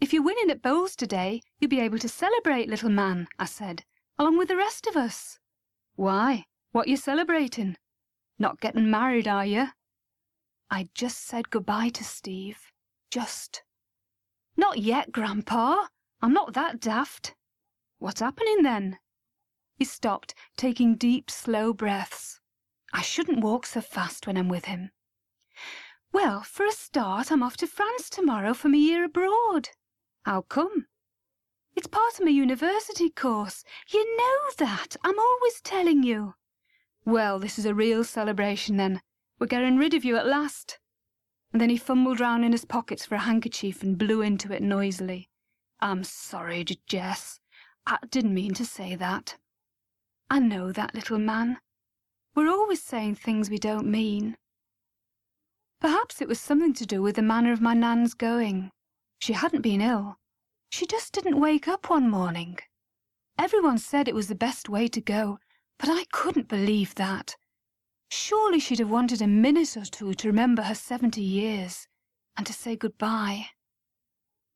If 0.00 0.12
you're 0.12 0.24
winning 0.24 0.50
at 0.50 0.62
bowls 0.62 0.96
today, 0.96 1.40
you'll 1.60 1.68
be 1.68 1.78
able 1.78 2.00
to 2.00 2.08
celebrate, 2.08 2.68
little 2.68 2.90
man, 2.90 3.28
I 3.38 3.44
said, 3.44 3.84
along 4.18 4.38
with 4.38 4.48
the 4.48 4.56
rest 4.56 4.88
of 4.88 4.96
us. 4.96 5.38
Why? 5.94 6.46
What 6.72 6.88
you 6.88 6.96
celebrating? 6.96 7.76
Not 8.40 8.60
getting 8.60 8.90
married, 8.90 9.28
are 9.28 9.46
you? 9.46 9.68
I 10.70 10.88
just 10.94 11.26
said 11.26 11.50
goodbye 11.50 11.90
to 11.90 12.04
Steve. 12.04 12.72
Just. 13.10 13.62
Not 14.56 14.78
yet, 14.78 15.12
Grandpa. 15.12 15.86
I'm 16.20 16.32
not 16.32 16.54
that 16.54 16.80
daft. 16.80 17.34
What's 17.98 18.20
happening 18.20 18.62
then? 18.62 18.98
He 19.76 19.84
stopped, 19.84 20.34
taking 20.56 20.96
deep, 20.96 21.30
slow 21.30 21.72
breaths. 21.72 22.40
I 22.92 23.02
shouldn't 23.02 23.44
walk 23.44 23.66
so 23.66 23.80
fast 23.80 24.26
when 24.26 24.36
I'm 24.36 24.48
with 24.48 24.64
him. 24.64 24.90
Well, 26.12 26.42
for 26.42 26.64
a 26.64 26.72
start, 26.72 27.30
I'm 27.30 27.42
off 27.42 27.56
to 27.58 27.66
France 27.66 28.08
tomorrow 28.08 28.54
for 28.54 28.68
my 28.68 28.78
year 28.78 29.04
abroad. 29.04 29.68
I'll 30.24 30.42
come? 30.42 30.86
It's 31.74 31.86
part 31.86 32.18
of 32.18 32.24
my 32.24 32.30
university 32.30 33.10
course. 33.10 33.62
You 33.92 34.16
know 34.16 34.38
that. 34.56 34.96
I'm 35.04 35.18
always 35.18 35.60
telling 35.60 36.02
you. 36.02 36.34
Well, 37.04 37.38
this 37.38 37.58
is 37.58 37.66
a 37.66 37.74
real 37.74 38.02
celebration 38.02 38.78
then. 38.78 39.02
We're 39.38 39.46
getting 39.46 39.76
rid 39.76 39.94
of 39.94 40.04
you 40.04 40.16
at 40.16 40.26
last. 40.26 40.78
And 41.52 41.60
then 41.60 41.70
he 41.70 41.76
fumbled 41.76 42.20
round 42.20 42.44
in 42.44 42.52
his 42.52 42.64
pockets 42.64 43.04
for 43.06 43.16
a 43.16 43.20
handkerchief 43.20 43.82
and 43.82 43.98
blew 43.98 44.22
into 44.22 44.52
it 44.52 44.62
noisily. 44.62 45.28
I'm 45.80 46.04
sorry, 46.04 46.64
Jess. 46.86 47.40
I 47.86 47.98
didn't 48.10 48.34
mean 48.34 48.54
to 48.54 48.64
say 48.64 48.96
that. 48.96 49.36
I 50.30 50.38
know 50.38 50.72
that 50.72 50.94
little 50.94 51.18
man. 51.18 51.58
We're 52.34 52.48
always 52.48 52.82
saying 52.82 53.16
things 53.16 53.48
we 53.48 53.58
don't 53.58 53.86
mean. 53.86 54.36
Perhaps 55.80 56.20
it 56.20 56.28
was 56.28 56.40
something 56.40 56.72
to 56.74 56.86
do 56.86 57.02
with 57.02 57.16
the 57.16 57.22
manner 57.22 57.52
of 57.52 57.60
my 57.60 57.74
Nan's 57.74 58.14
going. 58.14 58.70
She 59.18 59.34
hadn't 59.34 59.62
been 59.62 59.80
ill. 59.80 60.16
She 60.70 60.86
just 60.86 61.12
didn't 61.12 61.40
wake 61.40 61.68
up 61.68 61.88
one 61.88 62.10
morning. 62.10 62.58
Everyone 63.38 63.78
said 63.78 64.08
it 64.08 64.14
was 64.14 64.28
the 64.28 64.34
best 64.34 64.68
way 64.68 64.88
to 64.88 65.00
go, 65.00 65.38
but 65.78 65.88
I 65.88 66.04
couldn't 66.12 66.48
believe 66.48 66.94
that. 66.96 67.36
Surely 68.08 68.60
she'd 68.60 68.78
have 68.78 68.90
wanted 68.90 69.20
a 69.20 69.26
minute 69.26 69.76
or 69.76 69.84
two 69.84 70.14
to 70.14 70.28
remember 70.28 70.62
her 70.62 70.74
seventy 70.74 71.22
years 71.22 71.88
and 72.36 72.46
to 72.46 72.52
say 72.52 72.76
good-bye. 72.76 73.46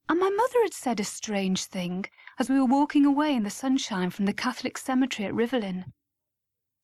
And 0.08 0.18
my 0.18 0.30
mother 0.30 0.62
had 0.62 0.74
said 0.74 1.00
a 1.00 1.04
strange 1.04 1.64
thing 1.64 2.06
as 2.38 2.48
we 2.50 2.58
were 2.58 2.66
walking 2.66 3.06
away 3.06 3.34
in 3.34 3.42
the 3.42 3.50
sunshine 3.50 4.10
from 4.10 4.26
the 4.26 4.32
Catholic 4.32 4.76
cemetery 4.76 5.26
at 5.26 5.34
Rivelin. 5.34 5.92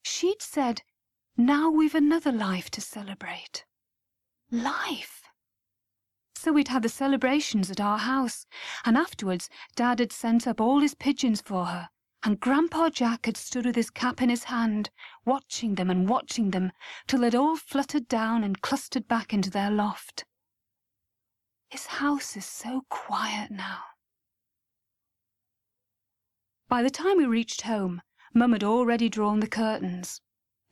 She'd 0.05 0.41
said, 0.41 0.83
Now 1.37 1.71
we've 1.71 1.95
another 1.95 2.33
life 2.33 2.71
to 2.71 2.81
celebrate. 2.81 3.65
Life! 4.51 5.23
So 6.37 6.53
we'd 6.53 6.69
had 6.69 6.83
the 6.83 6.89
celebrations 6.89 7.71
at 7.71 7.81
our 7.81 7.99
house, 7.99 8.47
and 8.85 8.97
afterwards 8.97 9.49
Dad 9.75 9.99
had 9.99 10.13
sent 10.13 10.47
up 10.47 10.61
all 10.61 10.81
his 10.81 10.95
pigeons 10.95 11.41
for 11.41 11.67
her, 11.67 11.89
and 12.27 12.41
Grandpa 12.41 12.91
Jack 12.91 13.27
had 13.27 13.37
stood 13.37 13.67
with 13.67 13.77
his 13.77 13.89
cap 13.89 14.21
in 14.21 14.31
his 14.31 14.43
hand, 14.43 14.91
watching 15.25 15.77
them 15.77 15.89
and 15.89 16.09
watching 16.09 16.51
them 16.51 16.73
till 17.07 17.21
they'd 17.21 17.37
all 17.37 17.55
fluttered 17.55 18.09
down 18.09 18.43
and 18.43 18.61
clustered 18.61 19.07
back 19.07 19.33
into 19.33 19.49
their 19.49 19.71
loft. 19.71 20.25
His 21.71 21.87
house 21.87 22.37
is 22.37 22.45
so 22.45 22.83
quiet 22.89 23.53
now. 23.53 23.79
By 26.69 26.83
the 26.83 26.91
time 26.91 27.17
we 27.17 27.27
reached 27.27 27.63
home, 27.63 28.03
Mum 28.35 28.51
had 28.55 28.65
already 28.65 29.09
drawn 29.09 29.39
the 29.39 29.47
curtains. 29.47 30.21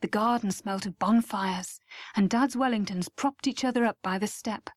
The 0.01 0.09
garden 0.09 0.51
smelt 0.51 0.85
of 0.85 0.99
bonfires, 0.99 1.79
and 2.17 2.29
Dad's 2.29 2.57
Wellingtons 2.57 3.07
propped 3.15 3.47
each 3.47 3.63
other 3.63 3.85
up 3.85 3.97
by 4.03 4.19
the 4.19 4.27
step. 4.27 4.71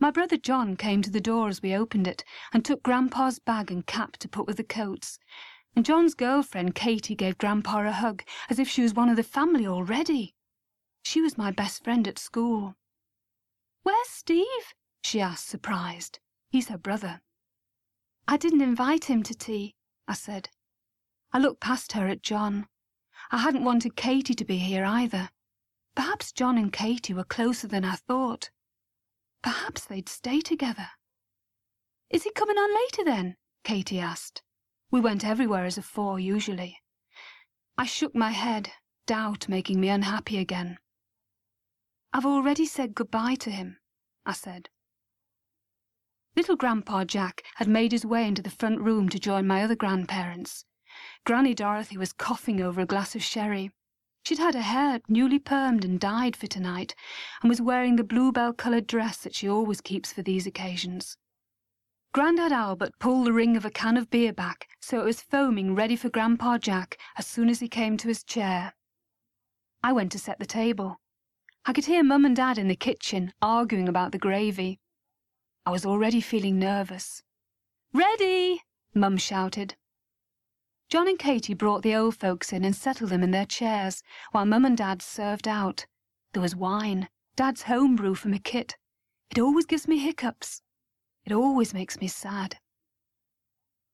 My 0.00 0.10
brother 0.10 0.36
John 0.36 0.76
came 0.76 1.02
to 1.02 1.10
the 1.10 1.20
door 1.20 1.48
as 1.48 1.62
we 1.62 1.72
opened 1.72 2.08
it 2.08 2.24
and 2.52 2.64
took 2.64 2.82
Grandpa's 2.82 3.38
bag 3.38 3.70
and 3.70 3.86
cap 3.86 4.16
to 4.16 4.28
put 4.28 4.48
with 4.48 4.56
the 4.56 4.64
coats, 4.64 5.20
John's 5.82 6.14
girlfriend 6.14 6.74
Katy 6.74 7.14
gave 7.14 7.36
Grandpa 7.36 7.86
a 7.86 7.90
hug 7.92 8.22
as 8.48 8.58
if 8.58 8.68
she 8.68 8.82
was 8.82 8.94
one 8.94 9.08
of 9.08 9.16
the 9.16 9.22
family 9.22 9.66
already. 9.66 10.34
She 11.02 11.20
was 11.20 11.36
my 11.36 11.50
best 11.50 11.82
friend 11.82 12.06
at 12.06 12.18
school. 12.18 12.76
Where's 13.82 14.08
Steve? 14.08 14.74
she 15.02 15.20
asked, 15.20 15.46
surprised. 15.46 16.20
He's 16.48 16.68
her 16.68 16.78
brother. 16.78 17.20
I 18.28 18.36
didn't 18.36 18.62
invite 18.62 19.04
him 19.04 19.22
to 19.24 19.34
tea, 19.34 19.74
I 20.08 20.14
said. 20.14 20.48
I 21.32 21.38
looked 21.38 21.60
past 21.60 21.92
her 21.92 22.06
at 22.06 22.22
John. 22.22 22.68
I 23.30 23.38
hadn't 23.38 23.64
wanted 23.64 23.96
Katy 23.96 24.34
to 24.34 24.44
be 24.44 24.58
here 24.58 24.84
either. 24.84 25.30
Perhaps 25.96 26.32
John 26.32 26.56
and 26.56 26.72
Katy 26.72 27.12
were 27.12 27.24
closer 27.24 27.66
than 27.66 27.84
I 27.84 27.96
thought. 27.96 28.50
Perhaps 29.42 29.84
they'd 29.84 30.08
stay 30.08 30.40
together. 30.40 30.90
Is 32.08 32.22
he 32.22 32.30
coming 32.30 32.56
on 32.56 32.74
later 32.74 33.04
then? 33.04 33.36
Katy 33.64 33.98
asked. 33.98 34.43
We 34.94 35.00
went 35.00 35.24
everywhere 35.24 35.64
as 35.64 35.76
a 35.76 35.82
four 35.82 36.20
usually. 36.20 36.80
I 37.76 37.84
shook 37.84 38.14
my 38.14 38.30
head, 38.30 38.70
doubt 39.08 39.48
making 39.48 39.80
me 39.80 39.88
unhappy 39.88 40.38
again. 40.38 40.78
I've 42.12 42.24
already 42.24 42.64
said 42.64 42.94
goodbye 42.94 43.34
to 43.40 43.50
him, 43.50 43.78
I 44.24 44.34
said. 44.34 44.68
Little 46.36 46.54
Grandpa 46.54 47.04
Jack 47.06 47.42
had 47.56 47.66
made 47.66 47.90
his 47.90 48.06
way 48.06 48.24
into 48.28 48.40
the 48.40 48.50
front 48.50 48.82
room 48.82 49.08
to 49.08 49.18
join 49.18 49.48
my 49.48 49.64
other 49.64 49.74
grandparents. 49.74 50.64
Granny 51.26 51.54
Dorothy 51.54 51.96
was 51.96 52.12
coughing 52.12 52.60
over 52.60 52.80
a 52.80 52.86
glass 52.86 53.16
of 53.16 53.22
sherry. 53.24 53.72
She'd 54.22 54.38
had 54.38 54.54
her 54.54 54.60
hair 54.60 55.00
newly 55.08 55.40
permed 55.40 55.84
and 55.84 55.98
dyed 55.98 56.36
for 56.36 56.46
tonight, 56.46 56.94
and 57.42 57.48
was 57.48 57.60
wearing 57.60 57.96
the 57.96 58.04
bluebell-coloured 58.04 58.86
dress 58.86 59.16
that 59.22 59.34
she 59.34 59.48
always 59.48 59.80
keeps 59.80 60.12
for 60.12 60.22
these 60.22 60.46
occasions. 60.46 61.16
Grandad 62.14 62.52
Albert 62.52 62.96
pulled 63.00 63.26
the 63.26 63.32
ring 63.32 63.56
of 63.56 63.64
a 63.64 63.70
can 63.72 63.96
of 63.96 64.08
beer 64.08 64.32
back 64.32 64.68
so 64.80 65.00
it 65.00 65.04
was 65.04 65.20
foaming 65.20 65.74
ready 65.74 65.96
for 65.96 66.08
Grandpa 66.08 66.58
Jack 66.58 66.96
as 67.18 67.26
soon 67.26 67.48
as 67.48 67.58
he 67.58 67.66
came 67.66 67.96
to 67.96 68.06
his 68.06 68.22
chair. 68.22 68.72
I 69.82 69.92
went 69.92 70.12
to 70.12 70.20
set 70.20 70.38
the 70.38 70.46
table. 70.46 71.00
I 71.66 71.72
could 71.72 71.86
hear 71.86 72.04
Mum 72.04 72.24
and 72.24 72.36
Dad 72.36 72.56
in 72.56 72.68
the 72.68 72.76
kitchen 72.76 73.32
arguing 73.42 73.88
about 73.88 74.12
the 74.12 74.20
gravy. 74.20 74.78
I 75.66 75.72
was 75.72 75.84
already 75.84 76.20
feeling 76.20 76.56
nervous. 76.56 77.24
Ready! 77.92 78.62
Mum 78.94 79.16
shouted. 79.16 79.74
John 80.88 81.08
and 81.08 81.18
Katy 81.18 81.54
brought 81.54 81.82
the 81.82 81.96
old 81.96 82.14
folks 82.14 82.52
in 82.52 82.64
and 82.64 82.76
settled 82.76 83.10
them 83.10 83.24
in 83.24 83.32
their 83.32 83.44
chairs, 83.44 84.04
while 84.30 84.46
Mum 84.46 84.64
and 84.64 84.76
Dad 84.76 85.02
served 85.02 85.48
out. 85.48 85.86
There 86.32 86.42
was 86.42 86.54
wine, 86.54 87.08
Dad's 87.34 87.62
home 87.62 87.96
brew 87.96 88.14
from 88.14 88.34
a 88.34 88.38
kit. 88.38 88.76
It 89.30 89.40
always 89.40 89.66
gives 89.66 89.88
me 89.88 89.98
hiccups. 89.98 90.62
It 91.24 91.32
always 91.32 91.72
makes 91.72 92.00
me 92.00 92.08
sad. 92.08 92.58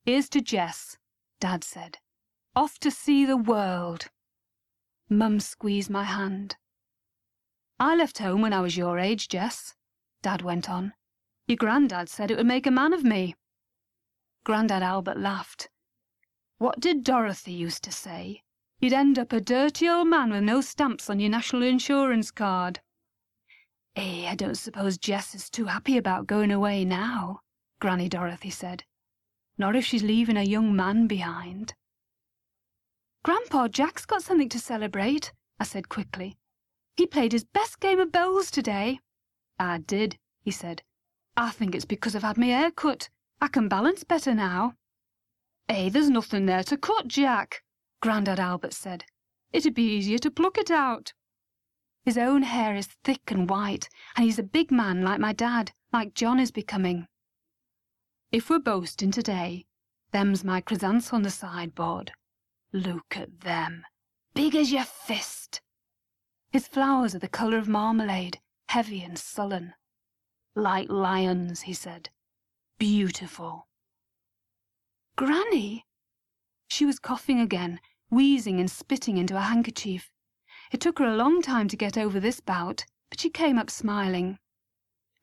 Here's 0.04 0.28
to 0.30 0.40
Jess, 0.40 0.96
Dad 1.38 1.62
said. 1.62 1.99
Off 2.56 2.78
to 2.80 2.90
see 2.90 3.25
the 3.25 3.37
world. 3.37 4.06
Mum 5.08 5.40
squeezed 5.40 5.90
my 5.90 6.04
hand. 6.04 6.56
I 7.78 7.94
left 7.94 8.18
home 8.18 8.42
when 8.42 8.52
I 8.52 8.60
was 8.60 8.76
your 8.76 8.99
age, 8.99 9.28
Jess, 9.28 9.75
Dad 10.22 10.42
went 10.42 10.68
on. 10.68 10.92
Your 11.46 11.56
granddad 11.56 12.08
said 12.08 12.30
it 12.30 12.37
would 12.37 12.46
make 12.46 12.66
a 12.66 12.70
man 12.70 12.92
of 12.92 13.04
me. 13.04 13.34
Grandad 14.44 14.82
Albert 14.82 15.18
laughed. 15.18 15.68
What 16.58 16.80
did 16.80 17.04
Dorothy 17.04 17.52
used 17.52 17.82
to 17.84 17.92
say? 17.92 18.42
You'd 18.80 18.92
end 18.92 19.18
up 19.18 19.32
a 19.32 19.40
dirty 19.40 19.88
old 19.88 20.08
man 20.08 20.30
with 20.30 20.42
no 20.42 20.60
stamps 20.60 21.08
on 21.08 21.20
your 21.20 21.30
national 21.30 21.62
insurance 21.62 22.30
card. 22.30 22.80
Eh, 23.97 24.28
I 24.28 24.35
don't 24.35 24.56
suppose 24.56 24.99
Jess 24.99 25.35
is 25.35 25.50
too 25.50 25.64
happy 25.64 25.97
about 25.97 26.26
going 26.26 26.50
away 26.50 26.85
now, 26.85 27.40
Granny 27.80 28.09
Dorothy 28.09 28.50
said. 28.50 28.85
Nor 29.59 29.75
if 29.75 29.85
she's 29.85 30.02
leaving 30.02 30.37
a 30.37 30.42
young 30.42 30.75
man 30.75 31.06
behind. 31.06 31.75
Grandpa 33.23 33.68
Jack's 33.68 34.06
got 34.06 34.23
something 34.23 34.49
to 34.49 34.59
celebrate, 34.59 35.32
I 35.59 35.64
said 35.64 35.88
quickly. 35.88 36.38
He 36.97 37.06
played 37.06 37.32
his 37.32 37.44
best 37.44 37.80
game 37.80 37.99
of 37.99 38.12
bowls 38.12 38.50
today. 38.50 39.00
I 39.59 39.78
did, 39.78 40.16
he 40.42 40.50
said. 40.50 40.82
I 41.37 41.50
think 41.50 41.75
it's 41.75 41.85
because 41.85 42.14
I've 42.14 42.23
had 42.23 42.38
my 42.38 42.47
hair 42.47 42.70
cut. 42.70 43.09
I 43.40 43.49
can 43.49 43.68
balance 43.68 44.04
better 44.04 44.35
now. 44.35 44.75
Eh, 45.68 45.88
there's 45.90 46.11
nothing 46.11 46.47
there 46.47 46.62
to 46.64 46.76
cut, 46.76 47.09
Jack, 47.09 47.62
Grandad 48.02 48.40
Albert 48.40 48.73
said. 48.73 49.04
It'd 49.52 49.75
be 49.75 49.82
easier 49.82 50.18
to 50.18 50.30
pluck 50.30 50.59
it 50.59 50.70
out. 50.70 51.12
His 52.02 52.16
own 52.16 52.42
hair 52.42 52.75
is 52.75 52.87
thick 53.04 53.30
and 53.30 53.49
white, 53.49 53.88
and 54.16 54.25
he's 54.25 54.38
a 54.38 54.42
big 54.42 54.71
man 54.71 55.02
like 55.02 55.21
my 55.21 55.33
dad, 55.33 55.73
like 55.92 56.14
John 56.14 56.40
is 56.40 56.50
becoming. 56.50 57.07
If 58.33 58.49
we're 58.49 58.59
boasting 58.59 59.11
today, 59.11 59.66
them's 60.12 60.42
my 60.42 60.61
chrysanthemums 60.61 61.12
on 61.12 61.23
the 61.23 61.30
sideboard. 61.30 62.12
Look 62.73 63.16
at 63.16 63.40
them, 63.40 63.85
big 64.35 64.54
as 64.54 64.73
your 64.73 64.85
fist. 64.85 65.61
His 66.50 66.66
flowers 66.66 67.14
are 67.14 67.19
the 67.19 67.28
colour 67.28 67.59
of 67.59 67.69
marmalade, 67.69 68.40
heavy 68.69 69.02
and 69.02 69.19
sullen. 69.19 69.75
Like 70.54 70.88
lions, 70.88 71.62
he 71.62 71.75
said. 71.75 72.09
Beautiful. 72.78 73.69
Granny! 75.16 75.85
She 76.69 76.87
was 76.87 76.99
coughing 76.99 77.40
again, 77.40 77.80
wheezing 78.11 78.59
and 78.59 78.71
spitting 78.71 79.19
into 79.19 79.37
a 79.37 79.40
handkerchief. 79.40 80.11
It 80.70 80.80
took 80.80 80.98
her 80.98 81.04
a 81.04 81.16
long 81.16 81.42
time 81.42 81.68
to 81.68 81.76
get 81.76 81.98
over 81.98 82.20
this 82.20 82.40
bout, 82.40 82.84
but 83.10 83.20
she 83.20 83.30
came 83.30 83.58
up 83.58 83.70
smiling. 83.70 84.38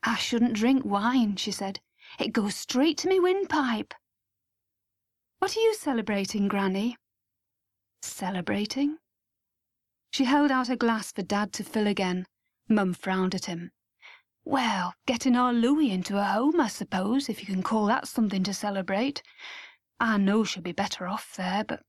I 0.04 0.16
shouldn't 0.16 0.54
drink 0.54 0.84
wine, 0.84 1.36
she 1.38 1.52
said. 1.52 1.80
It 2.20 2.34
goes 2.34 2.56
straight 2.56 2.98
to 3.00 3.08
me 3.08 3.20
windpipe. 3.20 3.94
What 5.40 5.56
are 5.56 5.60
you 5.60 5.74
celebrating, 5.76 6.48
Granny? 6.48 6.98
Celebrating? 8.02 8.98
She 10.12 10.26
held 10.26 10.52
out 10.52 10.68
her 10.68 10.76
glass 10.76 11.12
for 11.12 11.22
Dad 11.22 11.54
to 11.54 11.64
fill 11.64 11.88
again. 11.88 12.26
Mum 12.68 12.94
frowned 12.94 13.36
at 13.36 13.46
him. 13.46 13.72
Well, 14.44 14.94
getting 15.06 15.36
our 15.36 15.54
Louie 15.54 15.92
into 15.92 16.18
a 16.18 16.24
home, 16.24 16.60
I 16.60 16.68
suppose, 16.68 17.30
if 17.30 17.42
you 17.42 17.46
can 17.46 17.64
call 17.64 17.86
that 17.88 18.08
something 18.08 18.44
to 18.44 18.54
celebrate. 18.54 19.22
I 20.00 20.18
know 20.18 20.44
she'll 20.44 20.64
be 20.64 20.72
better 20.72 21.08
off 21.08 21.36
there, 21.36 21.64
but 21.64 21.82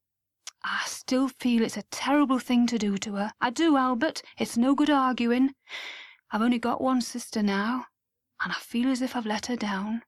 I 0.65 0.83
still 0.87 1.29
feel 1.29 1.63
it's 1.63 1.77
a 1.77 1.85
terrible 1.91 2.39
thing 2.39 2.67
to 2.67 2.79
do 2.79 2.99
to 2.99 3.15
her. 3.15 3.33
I 3.41 3.51
do, 3.51 3.77
Albert. 3.77 4.23
It's 4.39 4.57
no 4.57 4.75
good 4.75 4.91
arguing. 4.91 5.55
I've 6.31 6.43
only 6.43 6.59
got 6.59 6.81
one 6.81 7.01
sister 7.01 7.43
now, 7.43 7.87
and 8.43 8.53
I 8.53 8.57
feel 8.57 8.91
as 8.91 9.01
if 9.01 9.17
I've 9.17 9.27
let 9.27 9.47
her 9.47 9.57
down. 9.57 10.03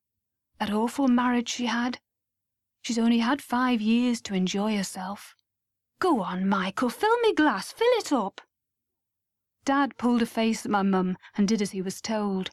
That 0.59 0.71
awful 0.71 1.09
marriage 1.09 1.49
she 1.49 1.67
had. 1.67 2.01
She's 2.83 2.99
only 2.99 3.19
had 3.19 3.43
five 3.43 3.81
years 3.81 4.21
to 4.23 4.35
enjoy 4.35 4.77
herself. 4.77 5.35
Go 6.01 6.23
on, 6.23 6.49
Michael, 6.49 6.91
fill 6.91 7.19
me 7.21 7.35
glass, 7.35 7.73
fill 7.73 7.93
it 7.93 8.13
up. 8.13 8.41
Dad 9.65 9.97
pulled 9.99 10.23
a 10.23 10.27
face 10.27 10.65
at 10.65 10.71
my 10.71 10.83
mum 10.83 11.17
and 11.37 11.47
did 11.47 11.63
as 11.63 11.73
he 11.73 11.83
was 11.83 12.01
told. 12.01 12.51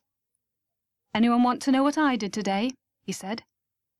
Anyone 1.14 1.44
want 1.44 1.62
to 1.64 1.72
know 1.72 1.84
what 1.84 1.98
I 1.98 2.16
did 2.16 2.34
today? 2.34 2.72
he 3.04 3.12
said. 3.12 3.44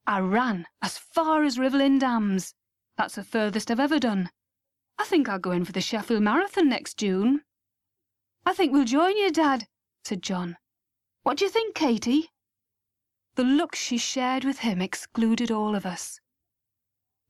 I 0.06 0.20
ran 0.20 0.68
as 0.82 0.98
far 0.98 1.44
as 1.44 1.58
Rivelin 1.58 2.00
Dams. 2.00 2.54
That's 2.98 3.16
the 3.16 3.24
furthest 3.24 3.70
I've 3.70 3.80
ever 3.80 4.00
done. 4.00 4.32
I 4.98 5.06
think 5.06 5.30
I'll 5.30 5.40
go 5.40 5.52
in 5.52 5.66
for 5.66 5.72
the 5.72 5.82
Sheffield 5.82 6.24
Marathon 6.24 6.70
next 6.70 6.98
June. 6.98 7.42
I 8.46 8.54
think 8.54 8.74
we'll 8.74 8.86
join 8.86 9.18
you, 9.18 9.32
Dad, 9.32 9.68
said 10.04 10.24
John. 10.24 10.58
What 11.24 11.38
do 11.38 11.46
you 11.46 11.52
think, 11.52 11.76
Katy? 11.76 12.30
The 13.36 13.44
look 13.44 13.76
she 13.76 14.00
shared 14.00 14.44
with 14.44 14.60
him 14.60 14.82
excluded 14.82 15.52
all 15.52 15.76
of 15.76 15.86
us. 15.86 16.20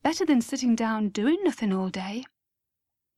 Better 0.04 0.26
than 0.26 0.42
sitting 0.42 0.74
down 0.74 1.10
doing 1.10 1.40
nothing 1.44 1.74
all 1.74 1.90
day. 1.90 2.24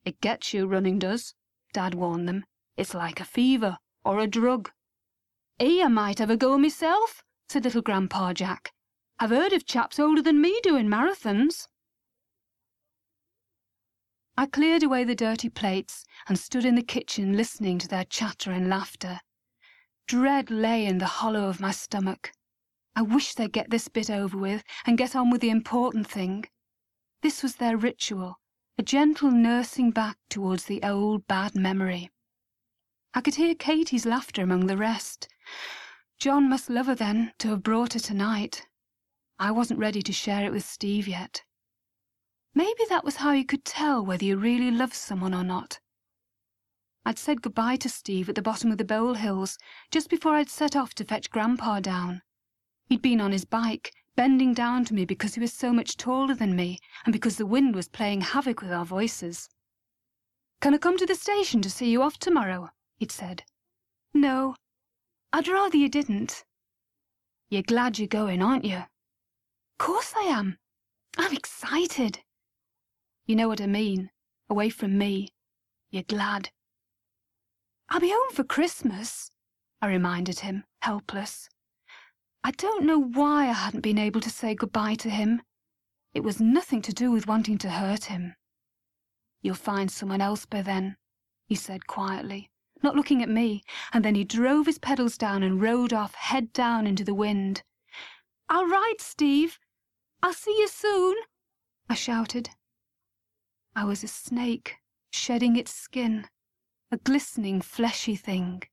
It 0.03 0.21
gets 0.21 0.53
you, 0.53 0.65
running 0.65 0.97
does, 0.97 1.35
Dad 1.71 1.93
warned 1.93 2.27
them. 2.27 2.45
It's 2.77 2.95
like 2.95 3.19
a 3.19 3.25
fever 3.25 3.77
or 4.03 4.17
a 4.17 4.25
drug. 4.25 4.71
Eh, 5.59 5.83
I 5.83 5.87
might 5.87 6.17
have 6.17 6.31
a 6.31 6.37
go 6.37 6.57
myself, 6.57 7.21
said 7.47 7.63
little 7.63 7.83
Grandpa 7.83 8.33
Jack. 8.33 8.71
I've 9.19 9.29
heard 9.29 9.53
of 9.53 9.67
chaps 9.67 9.99
older 9.99 10.23
than 10.23 10.41
me 10.41 10.59
doing 10.63 10.87
marathons. 10.87 11.67
I 14.39 14.45
cleared 14.45 14.83
away 14.83 15.03
the 15.03 15.15
dirty 15.15 15.49
plates 15.49 16.05
and 16.29 16.39
stood 16.39 16.63
in 16.63 16.75
the 16.75 16.81
kitchen 16.81 17.35
listening 17.35 17.77
to 17.79 17.89
their 17.89 18.05
chatter 18.05 18.53
and 18.53 18.69
laughter. 18.69 19.19
Dread 20.07 20.49
lay 20.49 20.85
in 20.85 20.99
the 20.99 21.07
hollow 21.19 21.49
of 21.49 21.59
my 21.59 21.71
stomach. 21.71 22.31
I 22.95 23.01
wished 23.01 23.35
they'd 23.35 23.51
get 23.51 23.69
this 23.69 23.89
bit 23.89 24.09
over 24.09 24.37
with 24.37 24.63
and 24.85 24.97
get 24.97 25.13
on 25.13 25.29
with 25.29 25.41
the 25.41 25.49
important 25.49 26.07
thing. 26.07 26.45
This 27.21 27.43
was 27.43 27.57
their 27.57 27.75
ritual, 27.75 28.39
a 28.77 28.81
gentle 28.81 29.29
nursing 29.29 29.91
back 29.91 30.15
towards 30.29 30.63
the 30.63 30.83
old 30.83 31.27
bad 31.27 31.53
memory. 31.53 32.09
I 33.13 33.19
could 33.19 33.35
hear 33.35 33.55
Katie's 33.55 34.05
laughter 34.05 34.41
among 34.41 34.67
the 34.67 34.77
rest. 34.77 35.27
John 36.17 36.47
must 36.47 36.69
love 36.69 36.85
her 36.85 36.95
then 36.95 37.33
to 37.39 37.49
have 37.49 37.61
brought 37.61 37.91
her 37.91 37.99
tonight. 37.99 38.65
I 39.37 39.51
wasn't 39.51 39.81
ready 39.81 40.01
to 40.01 40.13
share 40.13 40.45
it 40.45 40.53
with 40.53 40.63
Steve 40.63 41.09
yet. 41.09 41.43
Maybe 42.53 42.83
that 42.89 43.05
was 43.05 43.17
how 43.17 43.31
you 43.31 43.45
could 43.45 43.63
tell 43.63 44.05
whether 44.05 44.25
you 44.25 44.37
really 44.37 44.71
loved 44.71 44.95
someone 44.95 45.33
or 45.33 45.43
not. 45.43 45.79
I'd 47.05 47.17
said 47.17 47.41
goodbye 47.41 47.77
to 47.77 47.89
Steve 47.89 48.29
at 48.29 48.35
the 48.35 48.41
bottom 48.41 48.71
of 48.71 48.77
the 48.77 48.85
Bowl 48.85 49.13
Hills 49.13 49.57
just 49.91 50.09
before 50.09 50.35
I'd 50.35 50.49
set 50.49 50.75
off 50.75 50.93
to 50.95 51.05
fetch 51.05 51.29
Grandpa 51.29 51.79
down. 51.79 52.21
He'd 52.87 53.01
been 53.01 53.21
on 53.21 53.31
his 53.31 53.45
bike, 53.45 53.93
bending 54.15 54.53
down 54.53 54.83
to 54.85 54.93
me 54.93 55.05
because 55.05 55.35
he 55.35 55.39
was 55.39 55.53
so 55.53 55.71
much 55.71 55.95
taller 55.95 56.35
than 56.35 56.55
me 56.55 56.79
and 57.05 57.13
because 57.13 57.37
the 57.37 57.45
wind 57.45 57.75
was 57.75 57.87
playing 57.87 58.21
havoc 58.21 58.61
with 58.61 58.71
our 58.71 58.85
voices. 58.85 59.47
Can 60.61 60.73
I 60.73 60.77
come 60.77 60.97
to 60.97 61.05
the 61.05 61.15
station 61.15 61.61
to 61.61 61.69
see 61.69 61.89
you 61.89 62.01
off 62.01 62.17
tomorrow? 62.17 62.69
he'd 62.97 63.11
said. 63.11 63.43
No, 64.13 64.55
I'd 65.31 65.47
rather 65.47 65.77
you 65.77 65.87
didn't. 65.87 66.43
You're 67.49 67.61
glad 67.63 67.97
you're 67.97 68.07
going, 68.07 68.41
aren't 68.41 68.65
you? 68.65 68.83
Course 69.77 70.13
I 70.17 70.23
am. 70.23 70.57
I'm 71.17 71.33
excited. 71.33 72.19
You 73.29 73.35
know 73.35 73.47
what 73.47 73.61
I 73.61 73.67
mean. 73.67 74.09
Away 74.49 74.71
from 74.71 74.97
me. 74.97 75.29
You're 75.91 76.01
glad. 76.01 76.49
I'll 77.87 77.99
be 77.99 78.09
home 78.09 78.31
for 78.33 78.43
Christmas, 78.43 79.29
I 79.83 79.87
reminded 79.87 80.39
him, 80.39 80.63
helpless. 80.81 81.47
I 82.43 82.49
don't 82.49 82.87
know 82.87 82.97
why 82.97 83.47
I 83.47 83.53
hadn't 83.53 83.81
been 83.81 83.99
able 83.99 84.19
to 84.21 84.31
say 84.31 84.55
goodbye 84.55 84.95
to 84.95 85.11
him. 85.11 85.43
It 86.15 86.23
was 86.23 86.41
nothing 86.41 86.81
to 86.81 86.91
do 86.91 87.11
with 87.11 87.27
wanting 87.27 87.59
to 87.59 87.69
hurt 87.69 88.05
him. 88.05 88.33
You'll 89.43 89.53
find 89.53 89.91
someone 89.91 90.21
else 90.21 90.47
by 90.47 90.63
then, 90.63 90.97
he 91.45 91.53
said 91.53 91.85
quietly, 91.85 92.49
not 92.81 92.95
looking 92.95 93.21
at 93.21 93.29
me, 93.29 93.61
and 93.93 94.03
then 94.03 94.15
he 94.15 94.23
drove 94.23 94.65
his 94.65 94.79
pedals 94.79 95.19
down 95.19 95.43
and 95.43 95.61
rode 95.61 95.93
off 95.93 96.15
head 96.15 96.51
down 96.51 96.87
into 96.87 97.03
the 97.03 97.13
wind. 97.13 97.61
I'll 98.49 98.65
ride, 98.65 99.01
Steve. 99.01 99.59
I'll 100.23 100.33
see 100.33 100.57
you 100.57 100.67
soon, 100.67 101.15
I 101.87 101.93
shouted. 101.93 102.49
I 103.79 103.85
was 103.85 104.03
a 104.03 104.09
snake, 104.09 104.75
shedding 105.09 105.55
its 105.55 105.73
skin, 105.73 106.27
a 106.91 106.97
glistening 106.97 107.61
fleshy 107.61 108.17
thing, 108.17 108.63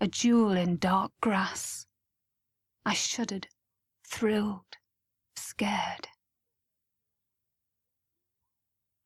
a 0.00 0.06
jewel 0.08 0.52
in 0.52 0.78
dark 0.78 1.12
grass. 1.20 1.86
I 2.86 2.94
shuddered, 2.94 3.48
thrilled, 4.08 4.78
scared. 5.36 6.08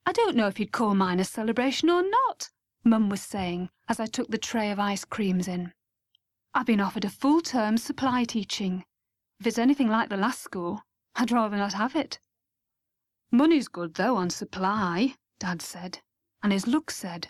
I 0.06 0.12
don't 0.12 0.36
know 0.36 0.46
if 0.46 0.60
you'd 0.60 0.70
call 0.70 0.94
mine 0.94 1.18
a 1.18 1.24
celebration 1.24 1.90
or 1.90 2.08
not, 2.08 2.50
Mum 2.84 3.08
was 3.08 3.20
saying 3.20 3.68
as 3.88 3.98
I 3.98 4.06
took 4.06 4.28
the 4.28 4.38
tray 4.38 4.70
of 4.70 4.78
ice 4.78 5.04
creams 5.04 5.48
in. 5.48 5.72
I've 6.54 6.66
been 6.66 6.80
offered 6.80 7.04
a 7.04 7.10
full 7.10 7.40
term 7.40 7.78
supply 7.78 8.22
teaching. 8.22 8.84
If 9.40 9.48
it's 9.48 9.58
anything 9.58 9.88
like 9.88 10.08
the 10.08 10.16
last 10.16 10.40
school, 10.40 10.82
I'd 11.16 11.32
rather 11.32 11.56
not 11.56 11.72
have 11.72 11.96
it. 11.96 12.20
Money's 13.32 13.66
good, 13.66 13.94
though, 13.94 14.14
on 14.14 14.30
supply, 14.30 15.16
Dad 15.38 15.62
said, 15.62 16.00
and 16.42 16.52
his 16.52 16.66
look 16.66 16.90
said, 16.90 17.28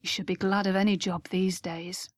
you 0.00 0.08
should 0.08 0.26
be 0.26 0.34
glad 0.34 0.66
of 0.66 0.76
any 0.76 0.96
job 0.96 1.28
these 1.28 1.60
days. 1.60 2.08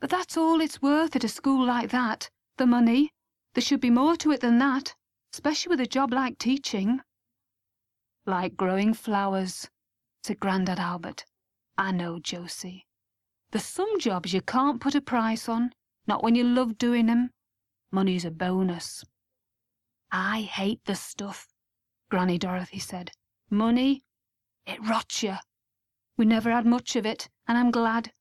But 0.00 0.10
that's 0.10 0.36
all 0.36 0.60
it's 0.60 0.80
worth 0.80 1.16
at 1.16 1.24
a 1.24 1.28
school 1.28 1.66
like 1.66 1.90
that, 1.90 2.30
the 2.56 2.66
money. 2.66 3.10
There 3.54 3.62
should 3.62 3.80
be 3.80 3.90
more 3.90 4.16
to 4.16 4.30
it 4.30 4.40
than 4.40 4.58
that, 4.58 4.94
especially 5.32 5.70
with 5.70 5.80
a 5.80 5.86
job 5.86 6.12
like 6.12 6.38
teaching. 6.38 7.00
Like 8.24 8.56
growing 8.56 8.94
flowers, 8.94 9.68
said 10.22 10.38
Grandad 10.38 10.78
Albert. 10.78 11.24
I 11.76 11.92
know, 11.92 12.18
Josie. 12.18 12.86
There's 13.50 13.64
some 13.64 13.98
jobs 13.98 14.32
you 14.32 14.42
can't 14.42 14.80
put 14.80 14.94
a 14.94 15.00
price 15.00 15.48
on, 15.48 15.72
not 16.06 16.22
when 16.22 16.34
you 16.34 16.44
love 16.44 16.78
doing 16.78 17.08
'em. 17.08 17.30
Money's 17.90 18.24
a 18.24 18.30
bonus. 18.30 19.04
I 20.10 20.42
hate 20.42 20.84
the 20.84 20.94
stuff, 20.94 21.48
Granny 22.10 22.38
Dorothy 22.38 22.78
said. 22.78 23.12
Money, 23.50 24.04
it 24.66 24.80
rots 24.86 25.22
you. 25.22 25.36
We 26.16 26.24
never 26.24 26.50
had 26.50 26.66
much 26.66 26.96
of 26.96 27.06
it, 27.06 27.28
and 27.46 27.56
I'm 27.56 27.70
glad. 27.70 28.12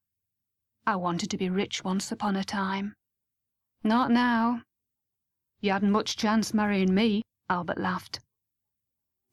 I 0.86 0.96
wanted 0.96 1.32
to 1.32 1.38
be 1.38 1.50
rich 1.50 1.84
once 1.84 2.12
upon 2.12 2.36
a 2.36 2.44
time. 2.44 2.96
Not 3.84 4.12
now. 4.12 4.62
You 5.62 5.72
hadn't 5.72 5.92
much 5.92 6.18
chance 6.18 6.54
marrying 6.54 6.94
me, 6.94 7.24
Albert 7.50 7.80
laughed. 7.80 8.20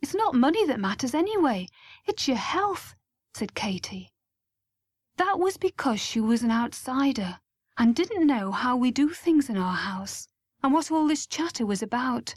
It's 0.01 0.15
not 0.15 0.35
money 0.35 0.67
that 0.67 0.81
matters 0.81 1.15
anyway. 1.15 1.69
It's 2.07 2.27
your 2.27 2.39
health, 2.39 2.95
said 3.35 3.55
Katie. 3.55 4.11
That 5.17 5.39
was 5.39 5.57
because 5.57 6.01
she 6.01 6.21
was 6.21 6.43
an 6.43 6.51
outsider 6.51 7.39
and 7.77 7.95
didn't 7.95 8.27
know 8.27 8.51
how 8.51 8.77
we 8.77 8.91
do 8.91 9.11
things 9.11 9.49
in 9.49 9.57
our 9.57 9.77
house 9.77 10.27
and 10.63 10.73
what 10.73 10.91
all 10.91 11.07
this 11.07 11.27
chatter 11.27 11.67
was 11.67 11.83
about. 11.83 12.35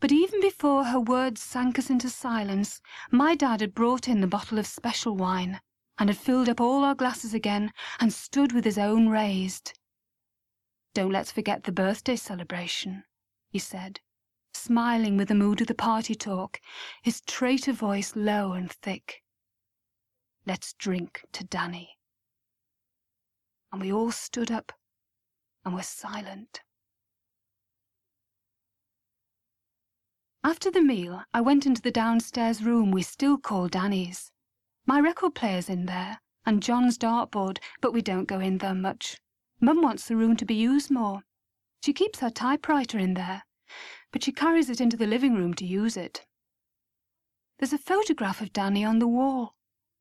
But 0.00 0.12
even 0.12 0.40
before 0.40 0.84
her 0.84 0.98
words 0.98 1.42
sank 1.42 1.78
us 1.78 1.90
into 1.90 2.08
silence, 2.08 2.80
my 3.10 3.34
dad 3.34 3.60
had 3.60 3.74
brought 3.74 4.08
in 4.08 4.22
the 4.22 4.26
bottle 4.26 4.58
of 4.58 4.66
special 4.66 5.14
wine 5.14 5.60
and 5.98 6.08
had 6.08 6.16
filled 6.16 6.48
up 6.48 6.58
all 6.58 6.84
our 6.84 6.94
glasses 6.94 7.34
again 7.34 7.70
and 8.00 8.10
stood 8.10 8.52
with 8.52 8.64
his 8.64 8.78
own 8.78 9.10
raised. 9.10 9.78
Don't 10.94 11.12
let's 11.12 11.30
forget 11.30 11.64
the 11.64 11.72
birthday 11.72 12.16
celebration, 12.16 13.04
he 13.50 13.58
said, 13.58 14.00
smiling 14.54 15.18
with 15.18 15.28
the 15.28 15.34
mood 15.34 15.60
of 15.60 15.66
the 15.66 15.74
party 15.74 16.14
talk, 16.14 16.60
his 17.02 17.20
traitor 17.20 17.74
voice 17.74 18.16
low 18.16 18.52
and 18.52 18.72
thick. 18.72 19.22
Let's 20.46 20.72
drink 20.72 21.26
to 21.32 21.44
Danny. 21.44 21.98
And 23.70 23.82
we 23.82 23.92
all 23.92 24.10
stood 24.10 24.50
up 24.50 24.72
and 25.64 25.74
were 25.74 25.82
silent. 25.82 26.62
After 30.42 30.70
the 30.70 30.82
meal, 30.82 31.22
I 31.34 31.42
went 31.42 31.66
into 31.66 31.82
the 31.82 31.90
downstairs 31.90 32.62
room 32.62 32.90
we 32.90 33.02
still 33.02 33.36
call 33.36 33.68
Danny's. 33.68 34.32
My 34.86 34.98
record 34.98 35.34
player's 35.34 35.68
in 35.68 35.84
there, 35.84 36.20
and 36.46 36.62
John's 36.62 36.96
dartboard, 36.96 37.58
but 37.82 37.92
we 37.92 38.00
don't 38.00 38.24
go 38.24 38.40
in 38.40 38.58
there 38.58 38.74
much. 38.74 39.18
Mum 39.60 39.82
wants 39.82 40.08
the 40.08 40.16
room 40.16 40.36
to 40.36 40.46
be 40.46 40.54
used 40.54 40.90
more. 40.90 41.22
She 41.84 41.92
keeps 41.92 42.20
her 42.20 42.30
typewriter 42.30 42.98
in 42.98 43.12
there, 43.12 43.42
but 44.12 44.24
she 44.24 44.32
carries 44.32 44.70
it 44.70 44.80
into 44.80 44.96
the 44.96 45.06
living 45.06 45.34
room 45.34 45.52
to 45.54 45.66
use 45.66 45.96
it. 45.96 46.24
There's 47.58 47.74
a 47.74 47.78
photograph 47.78 48.40
of 48.40 48.54
Danny 48.54 48.82
on 48.82 48.98
the 48.98 49.06
wall, 49.06 49.54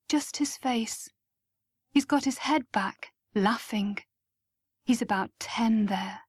just 0.07 0.37
his 0.37 0.55
face. 0.55 1.09
He's 1.91 2.05
got 2.05 2.23
his 2.23 2.39
head 2.39 2.63
back, 2.71 3.11
laughing. 3.35 3.97
He's 4.85 5.01
about 5.01 5.31
ten 5.39 5.87
there. 5.87 6.21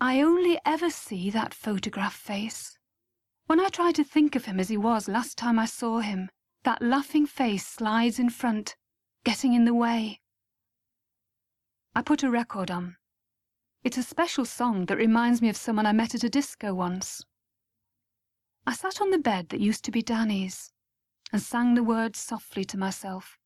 I 0.00 0.20
only 0.20 0.60
ever 0.64 0.90
see 0.90 1.30
that 1.30 1.52
photograph 1.52 2.14
face. 2.14 2.75
When 3.46 3.60
I 3.60 3.68
try 3.68 3.92
to 3.92 4.02
think 4.02 4.34
of 4.34 4.46
him 4.46 4.58
as 4.58 4.68
he 4.68 4.76
was 4.76 5.06
last 5.06 5.38
time 5.38 5.58
I 5.58 5.66
saw 5.66 6.00
him, 6.00 6.30
that 6.64 6.82
laughing 6.82 7.26
face 7.26 7.64
slides 7.64 8.18
in 8.18 8.28
front, 8.28 8.74
getting 9.24 9.54
in 9.54 9.64
the 9.64 9.74
way. 9.74 10.20
I 11.94 12.02
put 12.02 12.24
a 12.24 12.30
record 12.30 12.72
on. 12.72 12.96
It's 13.84 13.98
a 13.98 14.02
special 14.02 14.44
song 14.44 14.86
that 14.86 14.96
reminds 14.96 15.40
me 15.40 15.48
of 15.48 15.56
someone 15.56 15.86
I 15.86 15.92
met 15.92 16.12
at 16.14 16.24
a 16.24 16.28
disco 16.28 16.74
once. 16.74 17.22
I 18.66 18.72
sat 18.72 19.00
on 19.00 19.10
the 19.10 19.18
bed 19.18 19.50
that 19.50 19.60
used 19.60 19.84
to 19.84 19.92
be 19.92 20.02
Danny's 20.02 20.72
and 21.32 21.40
sang 21.40 21.74
the 21.74 21.84
words 21.84 22.18
softly 22.18 22.64
to 22.64 22.76
myself. 22.76 23.38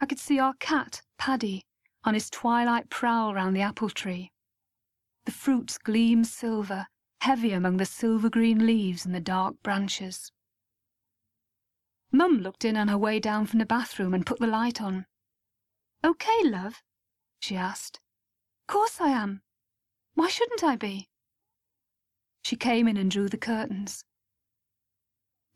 I 0.00 0.06
could 0.06 0.20
see 0.20 0.38
our 0.38 0.54
cat, 0.60 1.02
Paddy, 1.18 1.64
on 2.04 2.14
his 2.14 2.30
twilight 2.30 2.90
prowl 2.90 3.34
round 3.34 3.56
the 3.56 3.62
apple 3.62 3.90
tree. 3.90 4.30
The 5.24 5.32
fruits 5.32 5.78
gleam 5.78 6.22
silver, 6.22 6.86
heavy 7.24 7.52
among 7.52 7.78
the 7.78 7.86
silver 7.86 8.28
green 8.28 8.66
leaves 8.66 9.06
and 9.06 9.14
the 9.14 9.20
dark 9.20 9.54
branches. 9.62 10.30
Mum 12.12 12.36
looked 12.36 12.66
in 12.66 12.76
on 12.76 12.88
her 12.88 12.98
way 12.98 13.18
down 13.18 13.46
from 13.46 13.60
the 13.60 13.64
bathroom 13.64 14.12
and 14.12 14.26
put 14.26 14.38
the 14.40 14.46
light 14.46 14.82
on. 14.82 15.06
Okay, 16.04 16.40
love? 16.44 16.82
she 17.40 17.56
asked. 17.56 17.98
Course 18.68 19.00
I 19.00 19.08
am. 19.08 19.40
Why 20.12 20.28
shouldn't 20.28 20.62
I 20.62 20.76
be? 20.76 21.08
She 22.44 22.56
came 22.56 22.86
in 22.86 22.98
and 22.98 23.10
drew 23.10 23.30
the 23.30 23.38
curtains. 23.38 24.04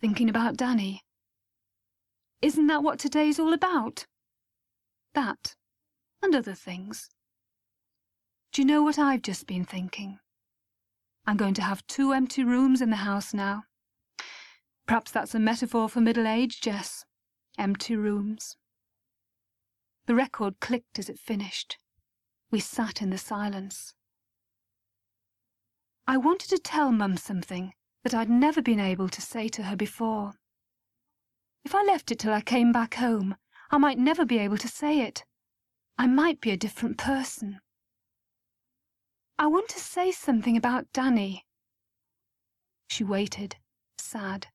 Thinking 0.00 0.30
about 0.30 0.56
Danny. 0.56 1.02
Isn't 2.40 2.68
that 2.68 2.82
what 2.82 2.98
today's 2.98 3.38
all 3.38 3.52
about? 3.52 4.06
That, 5.12 5.54
and 6.22 6.34
other 6.34 6.54
things. 6.54 7.10
Do 8.52 8.62
you 8.62 8.66
know 8.66 8.82
what 8.82 8.98
I've 8.98 9.20
just 9.20 9.46
been 9.46 9.66
thinking? 9.66 10.18
I'm 11.28 11.36
going 11.36 11.52
to 11.54 11.62
have 11.62 11.86
two 11.86 12.14
empty 12.14 12.42
rooms 12.42 12.80
in 12.80 12.88
the 12.88 12.96
house 12.96 13.34
now. 13.34 13.64
Perhaps 14.86 15.10
that's 15.10 15.34
a 15.34 15.38
metaphor 15.38 15.86
for 15.86 16.00
middle 16.00 16.26
age, 16.26 16.62
Jess. 16.62 17.04
Empty 17.58 17.96
rooms. 17.96 18.56
The 20.06 20.14
record 20.14 20.58
clicked 20.58 20.98
as 20.98 21.10
it 21.10 21.18
finished. 21.18 21.76
We 22.50 22.60
sat 22.60 23.02
in 23.02 23.10
the 23.10 23.18
silence. 23.18 23.92
I 26.06 26.16
wanted 26.16 26.48
to 26.48 26.58
tell 26.58 26.92
Mum 26.92 27.18
something 27.18 27.74
that 28.04 28.14
I'd 28.14 28.30
never 28.30 28.62
been 28.62 28.80
able 28.80 29.10
to 29.10 29.20
say 29.20 29.48
to 29.48 29.64
her 29.64 29.76
before. 29.76 30.32
If 31.62 31.74
I 31.74 31.82
left 31.82 32.10
it 32.10 32.20
till 32.20 32.32
I 32.32 32.40
came 32.40 32.72
back 32.72 32.94
home, 32.94 33.36
I 33.70 33.76
might 33.76 33.98
never 33.98 34.24
be 34.24 34.38
able 34.38 34.56
to 34.56 34.68
say 34.68 35.00
it. 35.00 35.24
I 35.98 36.06
might 36.06 36.40
be 36.40 36.52
a 36.52 36.56
different 36.56 36.96
person. 36.96 37.60
I 39.40 39.46
want 39.46 39.68
to 39.68 39.78
say 39.78 40.10
something 40.10 40.56
about 40.56 40.92
Danny. 40.92 41.46
She 42.88 43.04
waited, 43.04 43.54
sad. 43.96 44.48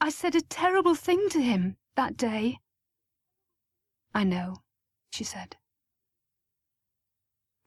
I 0.00 0.08
said 0.08 0.34
a 0.34 0.40
terrible 0.40 0.94
thing 0.94 1.28
to 1.30 1.42
him 1.42 1.76
that 1.96 2.16
day. 2.16 2.60
I 4.14 4.24
know, 4.24 4.56
she 5.12 5.22
said. 5.22 5.56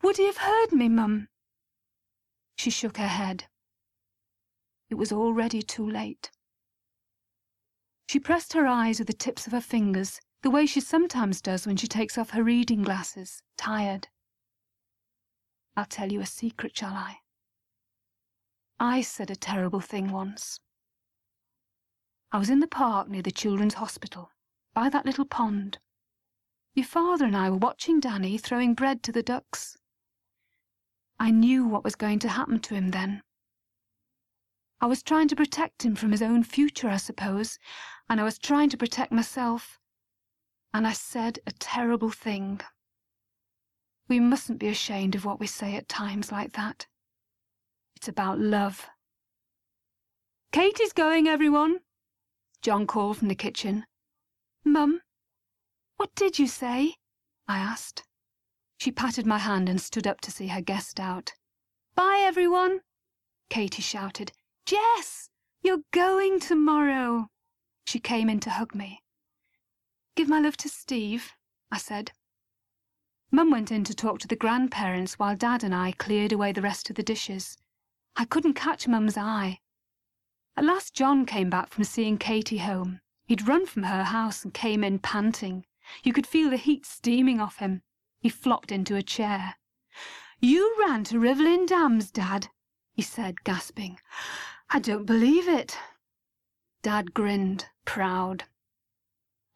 Would 0.02 0.18
he 0.18 0.26
have 0.26 0.38
heard 0.38 0.72
me, 0.72 0.90
Mum? 0.90 1.28
She 2.58 2.72
shook 2.72 2.98
her 2.98 3.08
head. 3.08 3.46
It 4.90 4.96
was 4.96 5.12
already 5.12 5.62
too 5.62 5.88
late. 5.88 6.32
She 8.10 8.20
pressed 8.20 8.54
her 8.54 8.66
eyes 8.66 8.98
with 8.98 9.08
the 9.08 9.14
tips 9.14 9.46
of 9.46 9.52
her 9.54 9.62
fingers, 9.62 10.20
the 10.42 10.50
way 10.50 10.66
she 10.66 10.80
sometimes 10.80 11.42
does 11.42 11.68
when 11.68 11.78
she 11.78 11.88
takes 11.88 12.18
off 12.18 12.32
her 12.32 12.44
reading 12.44 12.82
glasses, 12.82 13.44
tired. 13.58 14.08
I'll 15.78 15.86
tell 15.86 16.12
you 16.12 16.22
a 16.22 16.26
secret, 16.26 16.76
shall 16.76 16.94
I? 16.94 17.20
I 18.80 19.02
said 19.02 19.30
a 19.30 19.36
terrible 19.36 19.80
thing 19.80 20.12
once. 20.12 20.60
I 22.32 22.40
was 22.40 22.50
in 22.50 22.62
the 22.62 22.68
park 22.68 23.10
near 23.10 23.22
the 23.22 23.30
Children's 23.32 23.76
Hospital, 23.76 24.32
by 24.74 24.90
that 24.90 25.06
little 25.06 25.24
pond. 25.26 25.78
Your 26.74 26.88
father 26.88 27.26
and 27.26 27.38
I 27.38 27.52
were 27.52 27.58
watching 27.58 28.00
Danny 28.00 28.40
throwing 28.40 28.74
bread 28.74 29.04
to 29.04 29.12
the 29.12 29.22
ducks. 29.22 29.78
I 31.20 31.30
knew 31.30 31.68
what 31.68 31.84
was 31.84 31.96
going 31.96 32.18
to 32.20 32.30
happen 32.30 32.60
to 32.60 32.74
him 32.74 32.90
then. 32.90 33.22
I 34.82 34.88
was 34.88 35.04
trying 35.04 35.28
to 35.28 35.36
protect 35.36 35.86
him 35.86 35.96
from 35.96 36.12
his 36.12 36.24
own 36.24 36.44
future, 36.44 36.90
I 36.90 36.98
suppose, 36.98 37.60
and 38.10 38.20
I 38.20 38.24
was 38.24 38.40
trying 38.40 38.70
to 38.72 38.78
protect 38.78 39.12
myself. 39.12 39.80
And 40.74 40.88
I 40.88 40.94
said 40.94 41.38
a 41.46 41.52
terrible 41.52 42.10
thing. 42.10 42.62
We 44.08 44.20
mustn't 44.20 44.60
be 44.60 44.70
ashamed 44.70 45.16
of 45.16 45.26
what 45.26 45.40
we 45.40 45.48
say 45.48 45.76
at 45.76 45.90
times 45.90 46.32
like 46.32 46.54
that. 46.54 46.88
It's 47.96 48.08
about 48.08 48.40
love. 48.40 48.88
Katie's 50.52 50.94
going, 50.94 51.28
everyone, 51.28 51.80
John 52.62 52.88
called 52.88 53.18
from 53.18 53.28
the 53.28 53.36
kitchen. 53.36 53.86
Mum, 54.64 55.02
what 55.98 56.10
did 56.16 56.40
you 56.40 56.48
say? 56.48 56.96
I 57.48 57.58
asked. 57.58 58.04
She 58.80 58.92
patted 58.92 59.26
my 59.26 59.40
hand 59.40 59.68
and 59.68 59.82
stood 59.82 60.08
up 60.08 60.22
to 60.22 60.32
see 60.32 60.48
her 60.48 60.62
guest 60.62 61.00
out. 61.00 61.34
Bye, 61.96 62.20
everyone, 62.22 62.82
Katie 63.50 63.82
shouted. 63.82 64.32
Jess, 64.66 65.30
you're 65.62 65.84
going 65.92 66.40
tomorrow. 66.40 67.28
She 67.86 68.00
came 68.00 68.30
in 68.30 68.40
to 68.42 68.50
hug 68.52 68.76
me. 68.76 69.02
Give 70.16 70.30
my 70.30 70.40
love 70.40 70.58
to 70.58 70.70
Steve, 70.70 71.34
I 71.72 71.78
said. 71.78 72.12
Mum 73.30 73.52
went 73.52 73.72
in 73.72 73.84
to 73.84 73.94
talk 73.94 74.20
to 74.20 74.28
the 74.28 74.36
grandparents 74.36 75.20
while 75.20 75.36
Dad 75.36 75.64
and 75.64 75.76
I 75.76 75.92
cleared 75.92 76.32
away 76.32 76.54
the 76.54 76.62
rest 76.62 76.90
of 76.90 76.96
the 76.96 77.04
dishes. 77.04 77.58
I 78.16 78.26
couldn't 78.26 78.54
catch 78.54 78.88
Mum's 78.88 79.18
eye. 79.18 79.60
At 80.56 80.64
last 80.64 80.94
John 80.94 81.26
came 81.26 81.50
back 81.50 81.70
from 81.70 81.84
seeing 81.84 82.18
Katie 82.18 82.60
home. 82.60 83.02
He'd 83.26 83.48
run 83.48 83.66
from 83.66 83.84
her 83.84 84.06
house 84.06 84.44
and 84.44 84.54
came 84.54 84.84
in 84.84 85.00
panting. 85.00 85.66
You 86.04 86.14
could 86.14 86.26
feel 86.26 86.50
the 86.50 86.58
heat 86.58 86.86
steaming 86.86 87.40
off 87.40 87.58
him. 87.58 87.82
He 88.20 88.30
flopped 88.30 88.72
into 88.72 88.96
a 88.96 89.04
chair. 89.04 89.56
You 90.40 90.76
ran 90.80 91.04
to 91.06 91.20
Rivelin 91.20 91.68
Dams, 91.68 92.12
Dad, 92.12 92.48
he 92.94 93.02
said, 93.02 93.44
gasping. 93.44 94.00
I 94.70 94.80
don't 94.80 95.06
believe 95.06 95.48
it. 95.48 95.78
Dad 96.82 97.14
grinned, 97.14 97.66
proud. 97.86 98.46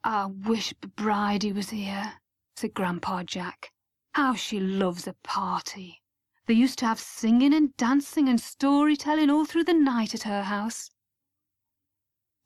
I 0.04 0.26
wish 0.26 0.72
Bridie 0.74 1.52
was 1.52 1.70
here, 1.70 2.14
said 2.56 2.74
Grandpa 2.74 3.22
Jack. 3.22 3.72
How 4.14 4.34
she 4.34 4.60
loves 4.60 5.06
a 5.06 5.14
party. 5.22 6.02
They 6.46 6.54
used 6.54 6.78
to 6.80 6.86
have 6.86 7.00
singing 7.00 7.54
and 7.54 7.76
dancing 7.76 8.28
and 8.28 8.40
storytelling 8.40 9.30
all 9.30 9.44
through 9.44 9.64
the 9.64 9.72
night 9.72 10.14
at 10.14 10.24
her 10.24 10.42
house. 10.42 10.90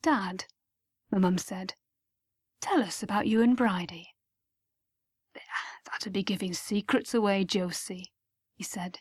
Dad, 0.02 0.44
my 1.10 1.18
mum 1.18 1.38
said, 1.38 1.74
tell 2.60 2.80
us 2.82 3.02
about 3.02 3.26
you 3.26 3.42
and 3.42 3.56
Bridie. 3.56 4.14
That'd 5.90 6.12
be 6.12 6.22
giving 6.22 6.52
secrets 6.52 7.14
away, 7.14 7.44
Josie, 7.44 8.12
he 8.54 8.62
said. 8.64 8.98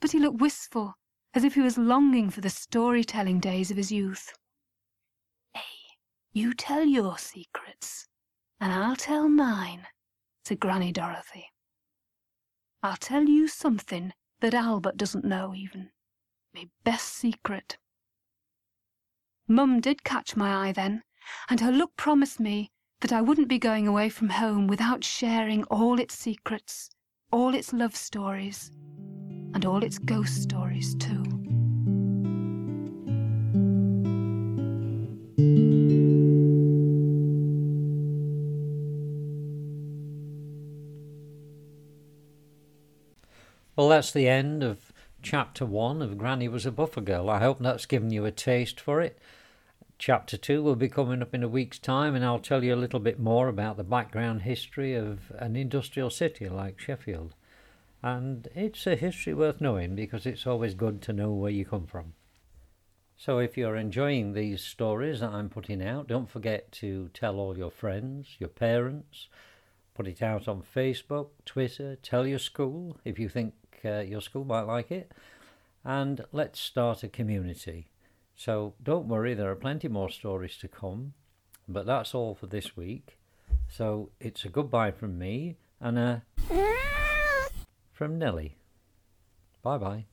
But 0.00 0.12
he 0.12 0.18
looked 0.18 0.40
wistful, 0.40 0.94
as 1.34 1.44
if 1.44 1.54
he 1.54 1.60
was 1.60 1.78
longing 1.78 2.30
for 2.30 2.40
the 2.40 2.50
storytelling 2.50 3.40
days 3.40 3.70
of 3.70 3.76
his 3.76 3.90
youth. 3.90 4.32
Hey, 5.54 5.62
you 6.32 6.52
tell 6.52 6.84
your 6.84 7.18
secrets, 7.18 8.06
and 8.60 8.72
I'll 8.72 8.96
tell 8.96 9.28
mine, 9.28 9.86
said 10.50 10.58
Granny 10.58 10.90
Dorothy. 10.90 11.46
I'll 12.82 12.96
tell 12.96 13.22
you 13.22 13.46
something 13.46 14.12
that 14.40 14.52
Albert 14.52 14.96
doesn't 14.96 15.24
know 15.24 15.54
even. 15.54 15.90
My 16.52 16.68
best 16.82 17.06
secret. 17.06 17.78
Mum 19.46 19.80
did 19.80 20.02
catch 20.02 20.34
my 20.34 20.66
eye 20.66 20.72
then, 20.72 21.04
and 21.48 21.60
her 21.60 21.70
look 21.70 21.94
promised 21.96 22.40
me 22.40 22.72
that 22.98 23.12
I 23.12 23.20
wouldn't 23.20 23.46
be 23.46 23.60
going 23.60 23.86
away 23.86 24.08
from 24.08 24.30
home 24.30 24.66
without 24.66 25.04
sharing 25.04 25.62
all 25.66 26.00
its 26.00 26.18
secrets, 26.18 26.90
all 27.30 27.54
its 27.54 27.72
love 27.72 27.94
stories, 27.94 28.72
and 29.54 29.64
all 29.64 29.84
its 29.84 30.00
ghost 30.00 30.42
stories 30.42 30.96
too. 30.96 31.39
Well, 43.80 43.88
that's 43.88 44.12
the 44.12 44.28
end 44.28 44.62
of 44.62 44.92
chapter 45.22 45.64
one 45.64 46.02
of 46.02 46.18
Granny 46.18 46.48
Was 46.48 46.66
a 46.66 46.70
Buffer 46.70 47.00
Girl. 47.00 47.30
I 47.30 47.38
hope 47.38 47.60
that's 47.60 47.86
given 47.86 48.10
you 48.10 48.26
a 48.26 48.30
taste 48.30 48.78
for 48.78 49.00
it. 49.00 49.18
Chapter 49.98 50.36
2 50.36 50.62
will 50.62 50.76
be 50.76 50.90
coming 50.90 51.22
up 51.22 51.34
in 51.34 51.42
a 51.42 51.48
week's 51.48 51.78
time, 51.78 52.14
and 52.14 52.22
I'll 52.22 52.40
tell 52.40 52.62
you 52.62 52.74
a 52.74 52.76
little 52.76 53.00
bit 53.00 53.18
more 53.18 53.48
about 53.48 53.78
the 53.78 53.82
background 53.82 54.42
history 54.42 54.94
of 54.94 55.32
an 55.38 55.56
industrial 55.56 56.10
city 56.10 56.46
like 56.46 56.78
Sheffield. 56.78 57.34
And 58.02 58.48
it's 58.54 58.86
a 58.86 58.96
history 58.96 59.32
worth 59.32 59.62
knowing 59.62 59.94
because 59.94 60.26
it's 60.26 60.46
always 60.46 60.74
good 60.74 61.00
to 61.00 61.14
know 61.14 61.32
where 61.32 61.50
you 61.50 61.64
come 61.64 61.86
from. 61.86 62.12
So 63.16 63.38
if 63.38 63.56
you're 63.56 63.76
enjoying 63.76 64.34
these 64.34 64.62
stories 64.62 65.20
that 65.20 65.30
I'm 65.30 65.48
putting 65.48 65.82
out, 65.82 66.06
don't 66.06 66.28
forget 66.28 66.70
to 66.72 67.08
tell 67.14 67.38
all 67.38 67.56
your 67.56 67.70
friends, 67.70 68.36
your 68.38 68.50
parents, 68.50 69.28
put 69.94 70.06
it 70.06 70.20
out 70.20 70.48
on 70.48 70.62
Facebook, 70.62 71.28
Twitter, 71.46 71.96
tell 71.96 72.26
your 72.26 72.38
school 72.38 72.98
if 73.06 73.18
you 73.18 73.30
think 73.30 73.54
uh, 73.84 74.00
your 74.00 74.20
school 74.20 74.44
might 74.44 74.62
like 74.62 74.90
it, 74.90 75.12
and 75.84 76.24
let's 76.32 76.60
start 76.60 77.02
a 77.02 77.08
community. 77.08 77.88
So 78.36 78.74
don't 78.82 79.08
worry, 79.08 79.34
there 79.34 79.50
are 79.50 79.56
plenty 79.56 79.88
more 79.88 80.10
stories 80.10 80.56
to 80.58 80.68
come. 80.68 81.14
But 81.68 81.86
that's 81.86 82.14
all 82.14 82.34
for 82.34 82.46
this 82.46 82.76
week. 82.76 83.18
So 83.68 84.10
it's 84.18 84.44
a 84.44 84.48
goodbye 84.48 84.90
from 84.90 85.18
me 85.18 85.56
and 85.80 85.98
a 85.98 86.22
from 87.92 88.18
Nellie. 88.18 88.56
Bye 89.62 89.78
bye. 89.78 90.04